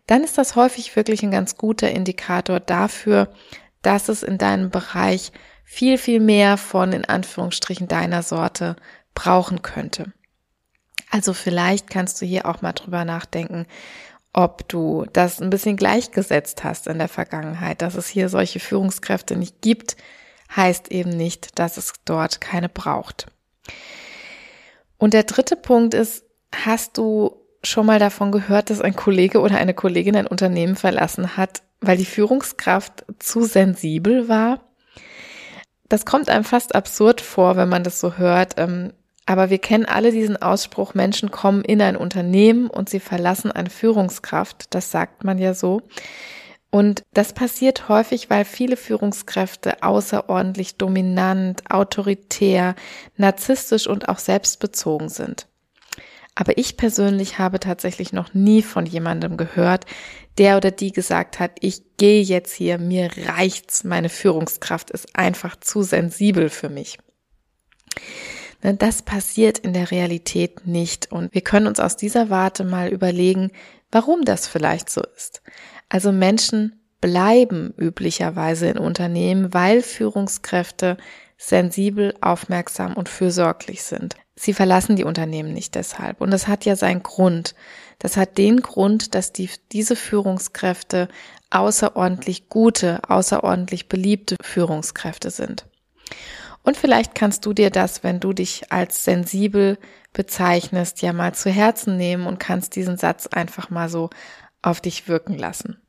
dann 0.05 0.23
ist 0.23 0.37
das 0.37 0.55
häufig 0.55 0.95
wirklich 0.95 1.23
ein 1.23 1.31
ganz 1.31 1.57
guter 1.57 1.89
Indikator 1.89 2.59
dafür, 2.59 3.33
dass 3.81 4.09
es 4.09 4.21
in 4.21 4.37
deinem 4.37 4.69
Bereich 4.69 5.31
viel, 5.65 5.97
viel 5.97 6.21
mehr 6.21 6.57
von 6.57 6.93
in 6.93 7.03
Anführungsstrichen 7.03 7.89
deiner 7.89 8.23
Sorte 8.23 8.77
brauchen 9.13 9.61
könnte. 9.61 10.13
Also 11.09 11.33
vielleicht 11.33 11.89
kannst 11.89 12.21
du 12.21 12.25
hier 12.25 12.45
auch 12.45 12.61
mal 12.61 12.73
drüber 12.73 13.03
nachdenken, 13.03 13.65
ob 14.31 14.67
du 14.67 15.05
das 15.13 15.41
ein 15.41 15.49
bisschen 15.49 15.77
gleichgesetzt 15.77 16.63
hast 16.63 16.87
in 16.87 16.99
der 16.99 17.07
Vergangenheit, 17.07 17.81
dass 17.81 17.95
es 17.95 18.07
hier 18.07 18.29
solche 18.29 18.59
Führungskräfte 18.59 19.35
nicht 19.37 19.61
gibt, 19.61 19.95
heißt 20.55 20.91
eben 20.91 21.09
nicht, 21.09 21.57
dass 21.57 21.77
es 21.77 21.93
dort 22.03 22.41
keine 22.41 22.69
braucht. 22.69 23.27
Und 24.97 25.13
der 25.13 25.23
dritte 25.23 25.55
Punkt 25.55 25.93
ist, 25.93 26.25
hast 26.53 26.97
du 26.97 27.41
schon 27.63 27.85
mal 27.85 27.99
davon 27.99 28.31
gehört, 28.31 28.69
dass 28.69 28.81
ein 28.81 28.95
Kollege 28.95 29.39
oder 29.39 29.57
eine 29.57 29.73
Kollegin 29.73 30.15
ein 30.15 30.27
Unternehmen 30.27 30.75
verlassen 30.75 31.37
hat, 31.37 31.63
weil 31.81 31.97
die 31.97 32.05
Führungskraft 32.05 33.05
zu 33.19 33.43
sensibel 33.43 34.27
war? 34.27 34.59
Das 35.89 36.05
kommt 36.05 36.29
einem 36.29 36.43
fast 36.43 36.75
absurd 36.75 37.21
vor, 37.21 37.55
wenn 37.57 37.69
man 37.69 37.83
das 37.83 37.99
so 37.99 38.17
hört. 38.17 38.53
Ähm, 38.57 38.93
aber 39.25 39.49
wir 39.49 39.57
kennen 39.57 39.85
alle 39.85 40.11
diesen 40.11 40.39
Ausspruch, 40.39 40.93
Menschen 40.93 41.31
kommen 41.31 41.63
in 41.63 41.81
ein 41.81 41.97
Unternehmen 41.97 42.67
und 42.67 42.89
sie 42.89 42.99
verlassen 42.99 43.51
eine 43.51 43.69
Führungskraft. 43.69 44.73
Das 44.73 44.91
sagt 44.91 45.23
man 45.23 45.39
ja 45.39 45.53
so. 45.53 45.81
Und 46.69 47.03
das 47.13 47.33
passiert 47.33 47.87
häufig, 47.87 48.29
weil 48.29 48.43
viele 48.43 48.75
Führungskräfte 48.75 49.81
außerordentlich 49.81 50.75
dominant, 50.77 51.63
autoritär, 51.71 52.75
narzisstisch 53.15 53.87
und 53.87 54.09
auch 54.09 54.19
selbstbezogen 54.19 55.09
sind. 55.09 55.47
Aber 56.35 56.57
ich 56.57 56.75
persönlich 56.75 57.39
habe 57.39 57.61
tatsächlich 57.61 58.11
noch 58.11 58.33
nie 58.33 58.61
von 58.61 58.85
jemandem 58.85 59.37
gehört, 59.37 59.85
der 60.37 60.57
oder 60.57 60.71
die 60.71 60.91
gesagt 60.91 61.39
hat, 61.39 61.51
ich 61.61 61.97
gehe 61.97 62.21
jetzt 62.21 62.53
hier, 62.53 62.77
mir 62.77 63.09
reicht's, 63.25 63.83
meine 63.83 64.09
Führungskraft 64.09 64.91
ist 64.91 65.15
einfach 65.17 65.55
zu 65.59 65.81
sensibel 65.81 66.49
für 66.49 66.69
mich. 66.69 66.97
Ne, 68.63 68.75
das 68.75 69.01
passiert 69.01 69.57
in 69.59 69.73
der 69.73 69.91
Realität 69.91 70.65
nicht 70.67 71.11
und 71.11 71.33
wir 71.33 71.41
können 71.41 71.67
uns 71.67 71.79
aus 71.79 71.97
dieser 71.97 72.29
Warte 72.29 72.63
mal 72.63 72.89
überlegen, 72.89 73.51
warum 73.91 74.25
das 74.25 74.47
vielleicht 74.47 74.89
so 74.89 75.01
ist. 75.15 75.41
Also 75.87 76.11
Menschen 76.11 76.81
bleiben 76.99 77.73
üblicherweise 77.77 78.67
in 78.67 78.77
Unternehmen, 78.77 79.53
weil 79.53 79.81
Führungskräfte 79.81 80.97
sensibel, 81.37 82.13
aufmerksam 82.21 82.93
und 82.93 83.09
fürsorglich 83.09 83.83
sind. 83.83 84.15
Sie 84.35 84.53
verlassen 84.53 84.95
die 84.95 85.03
Unternehmen 85.03 85.53
nicht 85.53 85.75
deshalb. 85.75 86.21
Und 86.21 86.31
das 86.31 86.47
hat 86.47 86.65
ja 86.65 86.75
seinen 86.75 87.03
Grund. 87.03 87.55
Das 87.99 88.17
hat 88.17 88.37
den 88.37 88.61
Grund, 88.61 89.15
dass 89.15 89.31
die, 89.31 89.49
diese 89.71 89.95
Führungskräfte 89.95 91.07
außerordentlich 91.49 92.49
gute, 92.49 92.99
außerordentlich 93.07 93.87
beliebte 93.87 94.35
Führungskräfte 94.41 95.29
sind. 95.29 95.65
Und 96.63 96.75
vielleicht 96.75 97.15
kannst 97.15 97.45
du 97.45 97.53
dir 97.53 97.69
das, 97.69 98.03
wenn 98.03 98.19
du 98.19 98.33
dich 98.33 98.71
als 98.71 99.05
sensibel 99.05 99.77
bezeichnest, 100.13 101.01
ja 101.01 101.13
mal 101.13 101.33
zu 101.33 101.49
Herzen 101.49 101.95
nehmen 101.95 102.25
und 102.25 102.39
kannst 102.39 102.75
diesen 102.75 102.97
Satz 102.97 103.27
einfach 103.27 103.69
mal 103.69 103.87
so 103.87 104.09
auf 104.61 104.81
dich 104.81 105.07
wirken 105.07 105.37
lassen. 105.37 105.81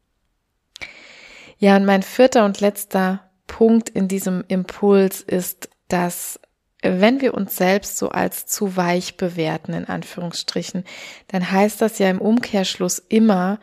Ja, 1.59 1.77
und 1.77 1.87
mein 1.87 2.03
vierter 2.03 2.45
und 2.45 2.61
letzter 2.61 3.26
Punkt 3.47 3.89
in 3.89 4.09
diesem 4.09 4.45
Impuls 4.49 5.21
ist, 5.21 5.69
dass 5.89 6.41
wenn 6.83 7.21
wir 7.21 7.35
uns 7.35 7.57
selbst 7.57 7.97
so 7.97 8.11
als 8.11 8.47
zu 8.47 8.77
weich 8.77 9.17
bewerten, 9.17 9.73
in 9.73 9.87
Anführungsstrichen, 9.87 10.85
dann 11.29 11.51
heißt 11.51 11.81
das 11.81 11.99
ja 11.99 12.11
im 12.11 12.21
Umkehrschluss 12.21 12.99
immer, 12.99 13.59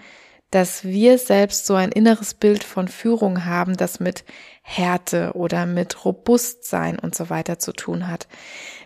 dass 0.51 0.83
wir 0.83 1.17
selbst 1.17 1.65
so 1.65 1.73
ein 1.73 1.91
inneres 1.91 2.33
Bild 2.35 2.63
von 2.63 2.87
Führung 2.87 3.45
haben, 3.45 3.75
das 3.75 3.99
mit 3.99 4.23
Härte 4.61 5.33
oder 5.33 5.65
mit 5.65 6.05
Robustsein 6.05 6.99
und 6.99 7.15
so 7.15 7.29
weiter 7.29 7.59
zu 7.59 7.73
tun 7.73 8.07
hat, 8.07 8.27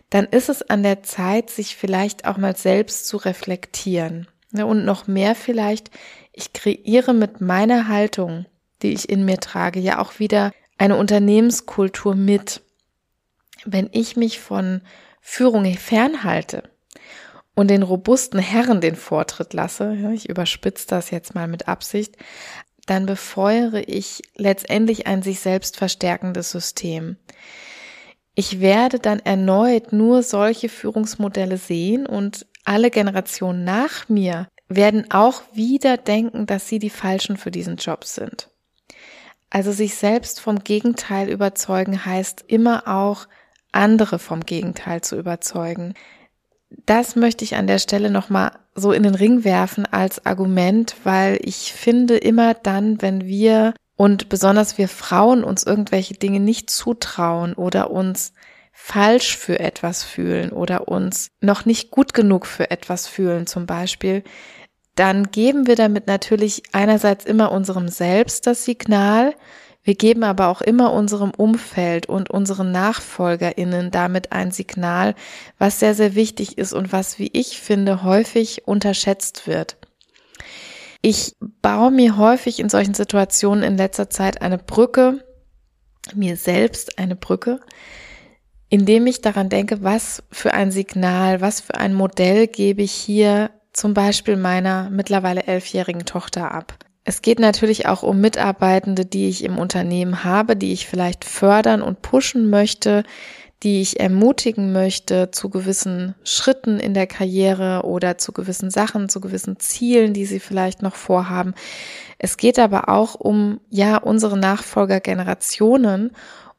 dann 0.10 0.25
ist 0.25 0.49
es 0.49 0.62
an 0.62 0.83
der 0.83 1.03
Zeit, 1.03 1.49
sich 1.49 1.75
vielleicht 1.75 2.25
auch 2.25 2.38
mal 2.38 2.55
selbst 2.55 3.07
zu 3.07 3.17
reflektieren. 3.17 4.27
Und 4.53 4.86
noch 4.86 5.07
mehr 5.07 5.36
vielleicht, 5.36 5.91
ich 6.31 6.53
kreiere 6.53 7.13
mit 7.13 7.41
meiner 7.41 7.89
Haltung, 7.89 8.45
die 8.81 8.93
ich 8.93 9.10
in 9.10 9.25
mir 9.25 9.39
trage, 9.39 9.81
ja 9.81 9.99
auch 9.99 10.19
wieder 10.19 10.53
eine 10.77 10.97
Unternehmenskultur 10.97 12.15
mit. 12.15 12.61
Wenn 13.65 13.89
ich 13.91 14.15
mich 14.15 14.39
von 14.39 14.81
Führung 15.21 15.65
fernhalte 15.75 16.63
und 17.55 17.69
den 17.69 17.83
robusten 17.83 18.39
Herren 18.39 18.81
den 18.81 18.95
Vortritt 18.95 19.53
lasse, 19.53 19.95
ich 20.13 20.29
überspitze 20.29 20.87
das 20.87 21.11
jetzt 21.11 21.35
mal 21.35 21.47
mit 21.47 21.67
Absicht, 21.67 22.15
dann 22.85 23.05
befeuere 23.05 23.87
ich 23.87 24.21
letztendlich 24.35 25.07
ein 25.07 25.21
sich 25.21 25.39
selbst 25.39 25.77
verstärkendes 25.77 26.51
System. 26.51 27.17
Ich 28.33 28.59
werde 28.59 28.99
dann 28.99 29.19
erneut 29.19 29.91
nur 29.91 30.23
solche 30.23 30.69
Führungsmodelle 30.69 31.57
sehen 31.57 32.05
und 32.05 32.45
alle 32.63 32.91
Generationen 32.91 33.63
nach 33.63 34.07
mir 34.09 34.47
werden 34.69 35.11
auch 35.11 35.41
wieder 35.53 35.97
denken, 35.97 36.45
dass 36.45 36.67
sie 36.67 36.79
die 36.79 36.89
Falschen 36.89 37.37
für 37.37 37.51
diesen 37.51 37.77
Job 37.77 38.03
sind. 38.03 38.49
Also 39.49 39.71
sich 39.71 39.95
selbst 39.95 40.39
vom 40.39 40.60
Gegenteil 40.60 41.29
überzeugen 41.29 42.05
heißt 42.05 42.45
immer 42.47 42.88
auch 42.88 43.27
andere 43.71 44.19
vom 44.19 44.41
Gegenteil 44.41 45.01
zu 45.01 45.17
überzeugen. 45.17 45.93
Das 46.86 47.15
möchte 47.15 47.45
ich 47.45 47.55
an 47.55 47.67
der 47.67 47.79
Stelle 47.79 48.10
nochmal 48.10 48.51
so 48.75 48.91
in 48.91 49.03
den 49.03 49.15
Ring 49.15 49.43
werfen 49.43 49.86
als 49.86 50.25
Argument, 50.25 50.95
weil 51.03 51.39
ich 51.41 51.73
finde 51.73 52.17
immer 52.17 52.53
dann, 52.53 53.01
wenn 53.01 53.25
wir 53.25 53.73
und 53.95 54.29
besonders 54.29 54.77
wir 54.77 54.89
Frauen 54.89 55.43
uns 55.43 55.63
irgendwelche 55.63 56.13
Dinge 56.13 56.39
nicht 56.39 56.69
zutrauen 56.69 57.53
oder 57.53 57.89
uns 57.89 58.33
falsch 58.73 59.36
für 59.36 59.60
etwas 59.60 60.03
fühlen 60.03 60.51
oder 60.51 60.88
uns 60.88 61.31
noch 61.41 61.65
nicht 61.65 61.89
gut 61.89 62.13
genug 62.13 62.45
für 62.45 62.69
etwas 62.69 63.07
fühlen 63.07 63.47
zum 63.47 63.65
Beispiel, 63.65 64.23
dann 64.97 65.31
geben 65.31 65.67
wir 65.67 65.75
damit 65.75 66.07
natürlich 66.07 66.63
einerseits 66.73 67.23
immer 67.25 67.51
unserem 67.51 67.88
Selbst 67.88 68.47
das 68.47 68.65
Signal, 68.65 69.33
wir 69.88 69.95
geben 69.95 70.25
aber 70.25 70.47
auch 70.47 70.62
immer 70.62 70.91
unserem 70.91 71.31
Umfeld 71.31 72.07
und 72.07 72.29
unseren 72.29 72.73
Nachfolgerinnen 72.73 73.89
damit 73.89 74.33
ein 74.33 74.51
Signal, 74.51 75.15
was 75.60 75.79
sehr, 75.79 75.95
sehr 75.95 76.13
wichtig 76.13 76.57
ist 76.57 76.73
und 76.73 76.91
was, 76.91 77.19
wie 77.19 77.29
ich 77.31 77.62
finde, 77.62 78.03
häufig 78.03 78.67
unterschätzt 78.67 79.47
wird. 79.47 79.77
Ich 81.01 81.38
baue 81.62 81.91
mir 81.91 82.17
häufig 82.17 82.60
in 82.60 82.67
solchen 82.67 82.95
Situationen 82.95 83.63
in 83.63 83.77
letzter 83.77 84.10
Zeit 84.10 84.41
eine 84.41 84.57
Brücke, 84.57 85.23
mir 86.13 86.36
selbst 86.36 86.99
eine 86.99 87.15
Brücke, 87.15 87.62
indem 88.67 89.07
ich 89.07 89.21
daran 89.21 89.47
denke, 89.47 89.83
was 89.83 90.21
für 90.31 90.53
ein 90.53 90.71
Signal, 90.71 91.39
was 91.39 91.62
für 91.62 91.75
ein 91.75 91.93
Modell 91.93 92.47
gebe 92.47 92.81
ich 92.81 92.91
hier 92.91 93.51
zum 93.77 93.93
Beispiel 93.93 94.37
meiner 94.37 94.89
mittlerweile 94.89 95.43
elfjährigen 95.43 96.05
Tochter 96.05 96.51
ab. 96.51 96.73
Es 97.03 97.21
geht 97.21 97.39
natürlich 97.39 97.85
auch 97.87 98.01
um 98.01 98.19
Mitarbeitende, 98.19 99.05
die 99.05 99.29
ich 99.29 99.43
im 99.43 99.59
Unternehmen 99.59 100.23
habe, 100.23 100.55
die 100.55 100.73
ich 100.73 100.87
vielleicht 100.87 101.23
fördern 101.23 101.83
und 101.83 102.01
pushen 102.01 102.49
möchte, 102.49 103.03
die 103.61 103.81
ich 103.81 103.99
ermutigen 103.99 104.71
möchte 104.71 105.29
zu 105.29 105.49
gewissen 105.49 106.15
Schritten 106.23 106.79
in 106.79 106.95
der 106.95 107.05
Karriere 107.05 107.83
oder 107.85 108.17
zu 108.17 108.31
gewissen 108.31 108.71
Sachen, 108.71 109.09
zu 109.09 109.21
gewissen 109.21 109.59
Zielen, 109.59 110.13
die 110.13 110.25
sie 110.25 110.39
vielleicht 110.39 110.81
noch 110.81 110.95
vorhaben. 110.95 111.53
Es 112.17 112.37
geht 112.37 112.57
aber 112.57 112.89
auch 112.89 113.13
um, 113.13 113.59
ja, 113.69 113.97
unsere 113.97 114.37
Nachfolgergenerationen. 114.39 116.11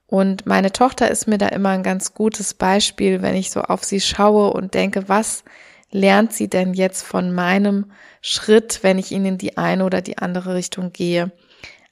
Und 0.06 0.46
meine 0.46 0.70
Tochter 0.70 1.10
ist 1.10 1.26
mir 1.26 1.38
da 1.38 1.48
immer 1.48 1.70
ein 1.70 1.82
ganz 1.82 2.14
gutes 2.14 2.54
Beispiel, 2.54 3.22
wenn 3.22 3.34
ich 3.34 3.50
so 3.50 3.60
auf 3.60 3.82
sie 3.82 4.00
schaue 4.00 4.52
und 4.52 4.74
denke, 4.74 5.08
was 5.08 5.42
lernt 5.90 6.32
sie 6.32 6.48
denn 6.48 6.74
jetzt 6.74 7.02
von 7.02 7.34
meinem 7.34 7.92
Schritt, 8.20 8.80
wenn 8.82 8.98
ich 8.98 9.12
ihn 9.12 9.24
in 9.24 9.38
die 9.38 9.56
eine 9.56 9.84
oder 9.84 10.02
die 10.02 10.18
andere 10.18 10.54
Richtung 10.54 10.92
gehe, 10.92 11.32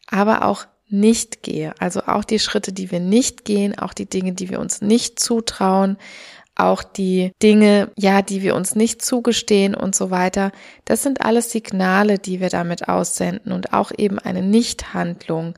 aber 0.07 0.45
auch 0.45 0.67
nicht 0.89 1.43
gehe. 1.43 1.75
Also 1.79 2.03
auch 2.03 2.25
die 2.25 2.39
Schritte, 2.39 2.73
die 2.73 2.91
wir 2.91 3.01
nicht 3.01 3.45
gehen, 3.45 3.79
auch 3.79 3.93
die 3.93 4.09
Dinge, 4.09 4.33
die 4.33 4.51
wir 4.51 4.61
uns 4.61 4.81
nicht 4.81 5.19
zutrauen, 5.19 5.97
auch 6.55 6.83
die 6.83 7.33
Dinge, 7.43 7.91
ja, 7.97 8.23
die 8.23 8.43
wir 8.43 8.55
uns 8.55 8.75
nicht 8.75 9.03
zugestehen 9.03 9.75
und 9.75 9.95
so 9.95 10.11
weiter. 10.11 10.53
Das 10.85 11.03
sind 11.03 11.21
alles 11.21 11.51
Signale, 11.51 12.19
die 12.19 12.41
wir 12.41 12.49
damit 12.49 12.89
aussenden 12.89 13.53
und 13.53 13.73
auch 13.73 13.93
eben 13.97 14.19
eine 14.19 14.43
Nichthandlung 14.43 15.55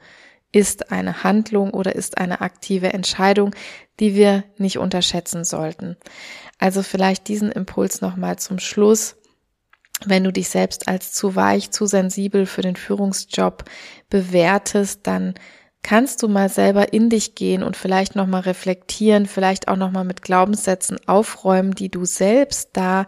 ist 0.51 0.90
eine 0.92 1.24
Handlung 1.24 1.72
oder 1.72 1.94
ist 1.94 2.18
eine 2.18 2.40
aktive 2.40 2.92
Entscheidung, 2.92 3.55
die 4.01 4.14
wir 4.14 4.44
nicht 4.57 4.79
unterschätzen 4.79 5.44
sollten. 5.44 5.96
Also 6.59 6.83
vielleicht 6.83 7.29
diesen 7.29 7.53
Impuls 7.53 8.01
nochmal 8.01 8.38
zum 8.38 8.59
Schluss. 8.59 9.16
Wenn 10.05 10.25
du 10.25 10.33
dich 10.33 10.49
selbst 10.49 10.87
als 10.88 11.12
zu 11.12 11.35
weich, 11.35 11.71
zu 11.71 11.87
sensibel 11.87 12.47
für 12.47 12.62
den 12.62 12.77
Führungsjob 12.77 13.64
bewertest, 14.11 15.01
dann 15.07 15.35
kannst 15.83 16.23
du 16.23 16.29
mal 16.29 16.49
selber 16.49 16.92
in 16.92 17.09
dich 17.09 17.35
gehen 17.35 17.62
und 17.62 17.77
vielleicht 17.77 18.16
nochmal 18.16 18.42
reflektieren, 18.42 19.27
vielleicht 19.27 19.68
auch 19.68 19.77
nochmal 19.77 20.05
mit 20.05 20.23
Glaubenssätzen 20.23 20.99
aufräumen, 21.07 21.73
die 21.73 21.88
du 21.88 22.05
selbst 22.05 22.71
da 22.73 23.07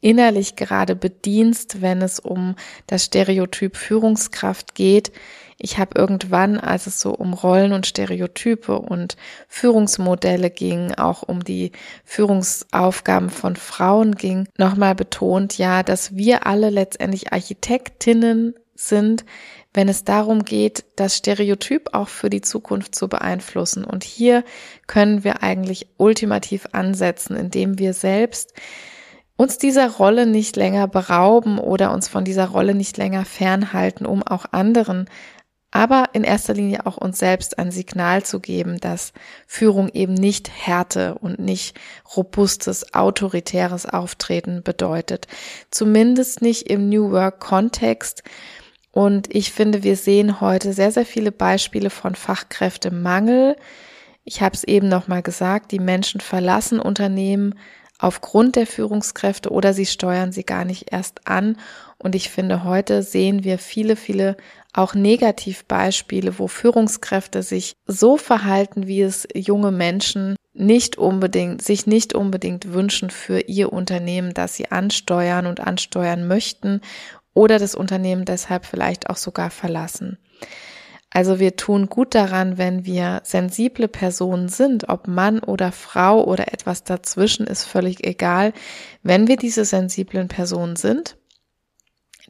innerlich 0.00 0.56
gerade 0.56 0.96
bedienst, 0.96 1.82
wenn 1.82 2.02
es 2.02 2.18
um 2.18 2.56
das 2.86 3.04
Stereotyp 3.04 3.76
Führungskraft 3.76 4.74
geht. 4.74 5.12
Ich 5.58 5.78
habe 5.78 5.98
irgendwann, 5.98 6.58
als 6.58 6.86
es 6.86 7.00
so 7.00 7.10
um 7.12 7.34
Rollen 7.34 7.72
und 7.72 7.86
Stereotype 7.86 8.78
und 8.78 9.18
Führungsmodelle 9.46 10.48
ging, 10.50 10.94
auch 10.94 11.22
um 11.22 11.44
die 11.44 11.72
Führungsaufgaben 12.04 13.28
von 13.28 13.56
Frauen 13.56 14.14
ging, 14.14 14.48
nochmal 14.56 14.94
betont, 14.94 15.58
ja, 15.58 15.82
dass 15.82 16.16
wir 16.16 16.46
alle 16.46 16.70
letztendlich 16.70 17.34
Architektinnen 17.34 18.54
sind, 18.74 19.26
wenn 19.74 19.90
es 19.90 20.04
darum 20.04 20.44
geht, 20.44 20.84
das 20.96 21.16
Stereotyp 21.18 21.90
auch 21.92 22.08
für 22.08 22.30
die 22.30 22.40
Zukunft 22.40 22.94
zu 22.94 23.08
beeinflussen. 23.08 23.84
Und 23.84 24.02
hier 24.02 24.44
können 24.86 25.24
wir 25.24 25.42
eigentlich 25.42 25.88
ultimativ 25.98 26.66
ansetzen, 26.72 27.36
indem 27.36 27.78
wir 27.78 27.92
selbst 27.92 28.54
uns 29.40 29.56
dieser 29.56 29.90
Rolle 29.90 30.26
nicht 30.26 30.56
länger 30.56 30.86
berauben 30.86 31.58
oder 31.58 31.92
uns 31.94 32.08
von 32.08 32.26
dieser 32.26 32.48
Rolle 32.48 32.74
nicht 32.74 32.98
länger 32.98 33.24
fernhalten, 33.24 34.04
um 34.04 34.22
auch 34.22 34.44
anderen 34.52 35.08
aber 35.72 36.10
in 36.14 36.24
erster 36.24 36.52
Linie 36.52 36.84
auch 36.84 36.96
uns 36.96 37.18
selbst 37.18 37.58
ein 37.58 37.70
Signal 37.70 38.24
zu 38.24 38.40
geben, 38.40 38.80
dass 38.80 39.12
Führung 39.46 39.88
eben 39.88 40.14
nicht 40.14 40.50
Härte 40.50 41.14
und 41.14 41.38
nicht 41.38 41.78
robustes, 42.16 42.92
autoritäres 42.92 43.86
Auftreten 43.86 44.62
bedeutet. 44.64 45.28
Zumindest 45.70 46.42
nicht 46.42 46.68
im 46.68 46.88
New 46.88 47.12
Work 47.12 47.38
Kontext. 47.38 48.24
Und 48.90 49.32
ich 49.32 49.52
finde, 49.52 49.84
wir 49.84 49.94
sehen 49.94 50.40
heute 50.40 50.72
sehr, 50.72 50.90
sehr 50.90 51.06
viele 51.06 51.30
Beispiele 51.30 51.90
von 51.90 52.16
Fachkräftemangel. 52.16 53.54
Ich 54.24 54.42
habe 54.42 54.56
es 54.56 54.64
eben 54.64 54.88
nochmal 54.88 55.22
gesagt, 55.22 55.70
die 55.70 55.78
Menschen 55.78 56.20
verlassen 56.20 56.80
Unternehmen 56.80 57.54
aufgrund 58.00 58.56
der 58.56 58.66
Führungskräfte 58.66 59.50
oder 59.50 59.74
sie 59.74 59.86
steuern 59.86 60.32
sie 60.32 60.44
gar 60.44 60.64
nicht 60.64 60.92
erst 60.92 61.26
an. 61.28 61.56
Und 61.98 62.14
ich 62.14 62.30
finde, 62.30 62.64
heute 62.64 63.02
sehen 63.02 63.44
wir 63.44 63.58
viele, 63.58 63.94
viele 63.94 64.36
auch 64.72 64.94
Negativbeispiele, 64.94 66.38
wo 66.38 66.48
Führungskräfte 66.48 67.42
sich 67.42 67.74
so 67.86 68.16
verhalten, 68.16 68.86
wie 68.86 69.02
es 69.02 69.28
junge 69.34 69.70
Menschen 69.70 70.36
nicht 70.52 70.96
unbedingt, 70.98 71.62
sich 71.62 71.86
nicht 71.86 72.14
unbedingt 72.14 72.72
wünschen 72.72 73.10
für 73.10 73.40
ihr 73.40 73.72
Unternehmen, 73.72 74.34
das 74.34 74.54
sie 74.54 74.70
ansteuern 74.70 75.46
und 75.46 75.60
ansteuern 75.60 76.26
möchten 76.26 76.80
oder 77.34 77.58
das 77.58 77.74
Unternehmen 77.74 78.24
deshalb 78.24 78.64
vielleicht 78.64 79.10
auch 79.10 79.16
sogar 79.16 79.50
verlassen. 79.50 80.18
Also 81.12 81.40
wir 81.40 81.56
tun 81.56 81.88
gut 81.88 82.14
daran, 82.14 82.56
wenn 82.56 82.84
wir 82.84 83.20
sensible 83.24 83.88
Personen 83.88 84.48
sind, 84.48 84.88
ob 84.88 85.08
Mann 85.08 85.40
oder 85.40 85.72
Frau 85.72 86.24
oder 86.24 86.52
etwas 86.52 86.84
dazwischen 86.84 87.46
ist 87.46 87.64
völlig 87.64 88.06
egal, 88.06 88.52
wenn 89.02 89.26
wir 89.26 89.36
diese 89.36 89.64
sensiblen 89.64 90.28
Personen 90.28 90.76
sind 90.76 91.16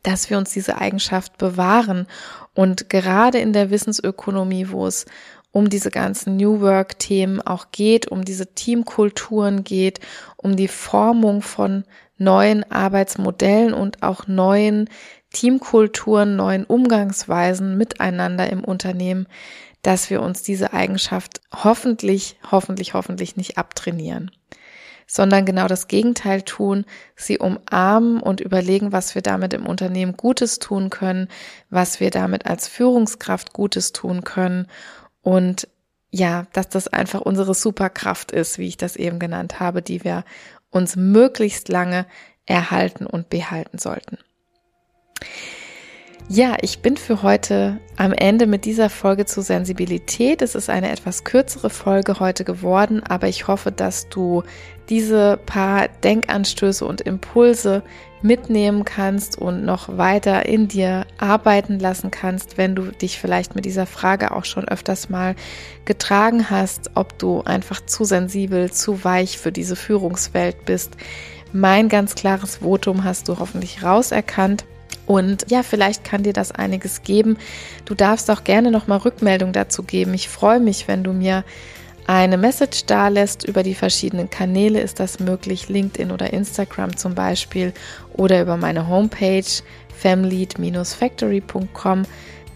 dass 0.02 0.30
wir 0.30 0.38
uns 0.38 0.52
diese 0.52 0.78
Eigenschaft 0.78 1.38
bewahren. 1.38 2.06
Und 2.54 2.88
gerade 2.88 3.38
in 3.38 3.52
der 3.52 3.70
Wissensökonomie, 3.70 4.68
wo 4.70 4.86
es 4.86 5.06
um 5.52 5.68
diese 5.68 5.90
ganzen 5.90 6.36
New 6.36 6.60
Work-Themen 6.60 7.40
auch 7.40 7.66
geht, 7.72 8.06
um 8.08 8.24
diese 8.24 8.54
Teamkulturen 8.54 9.64
geht, 9.64 10.00
um 10.36 10.56
die 10.56 10.68
Formung 10.68 11.42
von 11.42 11.84
neuen 12.18 12.70
Arbeitsmodellen 12.70 13.72
und 13.72 14.02
auch 14.02 14.26
neuen 14.26 14.88
Teamkulturen, 15.32 16.36
neuen 16.36 16.64
Umgangsweisen 16.64 17.76
miteinander 17.76 18.50
im 18.50 18.64
Unternehmen, 18.64 19.26
dass 19.82 20.10
wir 20.10 20.20
uns 20.20 20.42
diese 20.42 20.72
Eigenschaft 20.72 21.40
hoffentlich, 21.52 22.36
hoffentlich, 22.50 22.94
hoffentlich 22.94 23.36
nicht 23.36 23.56
abtrainieren, 23.56 24.30
sondern 25.06 25.46
genau 25.46 25.68
das 25.68 25.88
Gegenteil 25.88 26.42
tun, 26.42 26.84
sie 27.16 27.38
umarmen 27.38 28.20
und 28.20 28.40
überlegen, 28.40 28.92
was 28.92 29.14
wir 29.14 29.22
damit 29.22 29.54
im 29.54 29.66
Unternehmen 29.66 30.16
Gutes 30.16 30.58
tun 30.58 30.90
können, 30.90 31.28
was 31.70 32.00
wir 32.00 32.10
damit 32.10 32.46
als 32.46 32.68
Führungskraft 32.68 33.52
Gutes 33.52 33.92
tun 33.92 34.22
können 34.24 34.66
und 35.22 35.68
ja, 36.12 36.46
dass 36.52 36.68
das 36.68 36.88
einfach 36.88 37.20
unsere 37.20 37.54
Superkraft 37.54 38.32
ist, 38.32 38.58
wie 38.58 38.66
ich 38.66 38.76
das 38.76 38.96
eben 38.96 39.20
genannt 39.20 39.60
habe, 39.60 39.80
die 39.80 40.02
wir 40.02 40.24
uns 40.70 40.96
möglichst 40.96 41.68
lange 41.68 42.04
erhalten 42.46 43.06
und 43.06 43.30
behalten 43.30 43.78
sollten. 43.78 44.18
Ja, 46.32 46.56
ich 46.60 46.78
bin 46.78 46.96
für 46.96 47.22
heute 47.22 47.80
am 47.96 48.12
Ende 48.12 48.46
mit 48.46 48.64
dieser 48.64 48.88
Folge 48.88 49.26
zur 49.26 49.42
Sensibilität. 49.42 50.42
Es 50.42 50.54
ist 50.54 50.70
eine 50.70 50.92
etwas 50.92 51.24
kürzere 51.24 51.70
Folge 51.70 52.20
heute 52.20 52.44
geworden, 52.44 53.02
aber 53.02 53.26
ich 53.26 53.48
hoffe, 53.48 53.72
dass 53.72 54.08
du 54.10 54.44
diese 54.88 55.40
paar 55.44 55.88
Denkanstöße 55.88 56.84
und 56.84 57.00
Impulse 57.00 57.82
mitnehmen 58.22 58.84
kannst 58.84 59.38
und 59.38 59.64
noch 59.64 59.96
weiter 59.98 60.46
in 60.46 60.68
dir 60.68 61.04
arbeiten 61.18 61.80
lassen 61.80 62.12
kannst, 62.12 62.58
wenn 62.58 62.76
du 62.76 62.92
dich 62.92 63.18
vielleicht 63.18 63.56
mit 63.56 63.64
dieser 63.64 63.86
Frage 63.86 64.30
auch 64.30 64.44
schon 64.44 64.68
öfters 64.68 65.08
mal 65.08 65.34
getragen 65.84 66.48
hast, 66.48 66.92
ob 66.94 67.18
du 67.18 67.42
einfach 67.42 67.84
zu 67.86 68.04
sensibel, 68.04 68.70
zu 68.70 69.02
weich 69.02 69.36
für 69.36 69.50
diese 69.50 69.74
Führungswelt 69.74 70.64
bist. 70.64 70.96
Mein 71.52 71.88
ganz 71.88 72.14
klares 72.14 72.58
Votum 72.58 73.02
hast 73.02 73.26
du 73.26 73.40
hoffentlich 73.40 73.82
rauserkannt. 73.82 74.64
Und 75.10 75.50
ja, 75.50 75.62
vielleicht 75.64 76.04
kann 76.04 76.22
dir 76.22 76.32
das 76.32 76.52
einiges 76.52 77.02
geben. 77.02 77.36
Du 77.84 77.96
darfst 77.96 78.30
auch 78.30 78.44
gerne 78.44 78.70
nochmal 78.70 78.98
Rückmeldung 78.98 79.52
dazu 79.52 79.82
geben. 79.82 80.14
Ich 80.14 80.28
freue 80.28 80.60
mich, 80.60 80.86
wenn 80.86 81.02
du 81.02 81.12
mir 81.12 81.42
eine 82.06 82.38
Message 82.38 82.86
da 82.86 83.08
lässt 83.08 83.42
über 83.42 83.64
die 83.64 83.74
verschiedenen 83.74 84.30
Kanäle. 84.30 84.80
Ist 84.80 85.00
das 85.00 85.18
möglich? 85.18 85.68
LinkedIn 85.68 86.12
oder 86.12 86.32
Instagram 86.32 86.96
zum 86.96 87.16
Beispiel 87.16 87.72
oder 88.12 88.40
über 88.40 88.56
meine 88.56 88.86
Homepage 88.86 89.42
family-factory.com. 89.98 92.02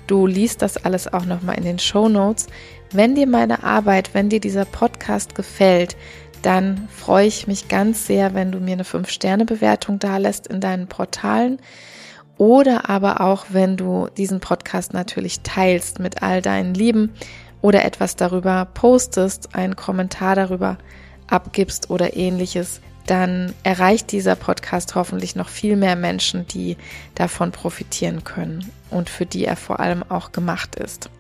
Du 0.07 0.27
liest 0.29 0.63
das 0.63 0.77
alles 0.77 1.13
auch 1.13 1.25
nochmal 1.25 1.59
in 1.59 1.65
den 1.65 1.81
Show 1.81 2.09
Notes. 2.09 2.47
Wenn 2.93 3.17
dir 3.17 3.27
meine 3.27 3.65
Arbeit, 3.65 4.15
wenn 4.15 4.29
dir 4.29 4.39
dieser 4.39 4.65
Podcast 4.65 5.35
gefällt, 5.35 5.97
dann 6.43 6.87
freue 6.89 7.27
ich 7.27 7.49
mich 7.49 7.67
ganz 7.67 8.07
sehr, 8.07 8.33
wenn 8.35 8.53
du 8.53 8.61
mir 8.61 8.75
eine 8.75 8.85
5-Sterne-Bewertung 8.85 9.99
da 9.99 10.19
lässt 10.19 10.47
in 10.47 10.61
deinen 10.61 10.87
Portalen 10.87 11.59
oder 12.37 12.89
aber 12.91 13.21
auch, 13.21 13.47
wenn 13.51 13.77
du 13.77 14.09
diesen 14.17 14.41
Podcast 14.41 14.93
natürlich 14.93 15.41
teilst 15.41 15.99
mit 15.99 16.23
all 16.23 16.43
deinen 16.43 16.75
Lieben 16.75 17.13
oder 17.61 17.85
etwas 17.85 18.17
darüber 18.17 18.67
postest, 18.75 19.55
einen 19.55 19.77
Kommentar 19.77 20.35
darüber 20.35 20.79
abgibst 21.29 21.91
oder 21.91 22.17
ähnliches, 22.17 22.81
dann 23.07 23.55
erreicht 23.63 24.13
dieser 24.13 24.35
Podcast 24.35 24.95
hoffentlich 24.95 25.37
noch 25.37 25.49
viel 25.49 25.77
mehr 25.77 25.97
Menschen, 25.97 26.47
die 26.47 26.77
davon 27.15 27.53
profitieren 27.53 28.25
können 28.25 28.71
und 28.91 29.11
für 29.11 29.27
die 29.27 29.45
er 29.45 29.57
vor 29.57 29.81
allem 29.81 30.03
auch 30.09 30.33
gemacht 30.33 30.77
ist. 30.77 31.11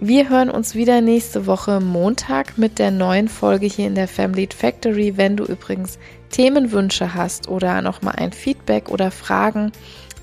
Wir 0.00 0.28
hören 0.28 0.50
uns 0.50 0.74
wieder 0.74 1.00
nächste 1.00 1.46
Woche 1.46 1.80
Montag 1.80 2.58
mit 2.58 2.78
der 2.78 2.90
neuen 2.90 3.28
Folge 3.28 3.66
hier 3.66 3.86
in 3.86 3.94
der 3.94 4.08
Family 4.08 4.48
Factory. 4.54 5.16
Wenn 5.16 5.36
du 5.36 5.44
übrigens 5.44 5.98
Themenwünsche 6.30 7.14
hast 7.14 7.48
oder 7.48 7.80
nochmal 7.80 8.16
ein 8.16 8.32
Feedback 8.32 8.90
oder 8.90 9.10
Fragen, 9.10 9.70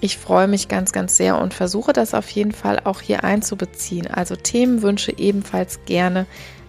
ich 0.01 0.17
freue 0.17 0.47
mich 0.47 0.67
ganz, 0.67 0.91
ganz 0.91 1.15
sehr 1.15 1.39
und 1.39 1.53
versuche 1.53 1.93
das 1.93 2.13
auf 2.13 2.29
jeden 2.31 2.51
Fall 2.51 2.81
auch 2.83 3.01
hier 3.01 3.23
einzubeziehen. 3.23 4.07
Also 4.07 4.35
Themenwünsche 4.35 5.17
ebenfalls 5.17 5.79
gerne 5.85 6.25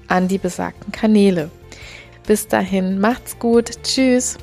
an 0.07 0.29
die 0.29 0.39
besagten 0.39 0.93
Kanäle. 0.93 1.51
Bis 2.27 2.47
dahin, 2.47 3.01
macht's 3.01 3.39
gut. 3.39 3.83
Tschüss. 3.83 4.39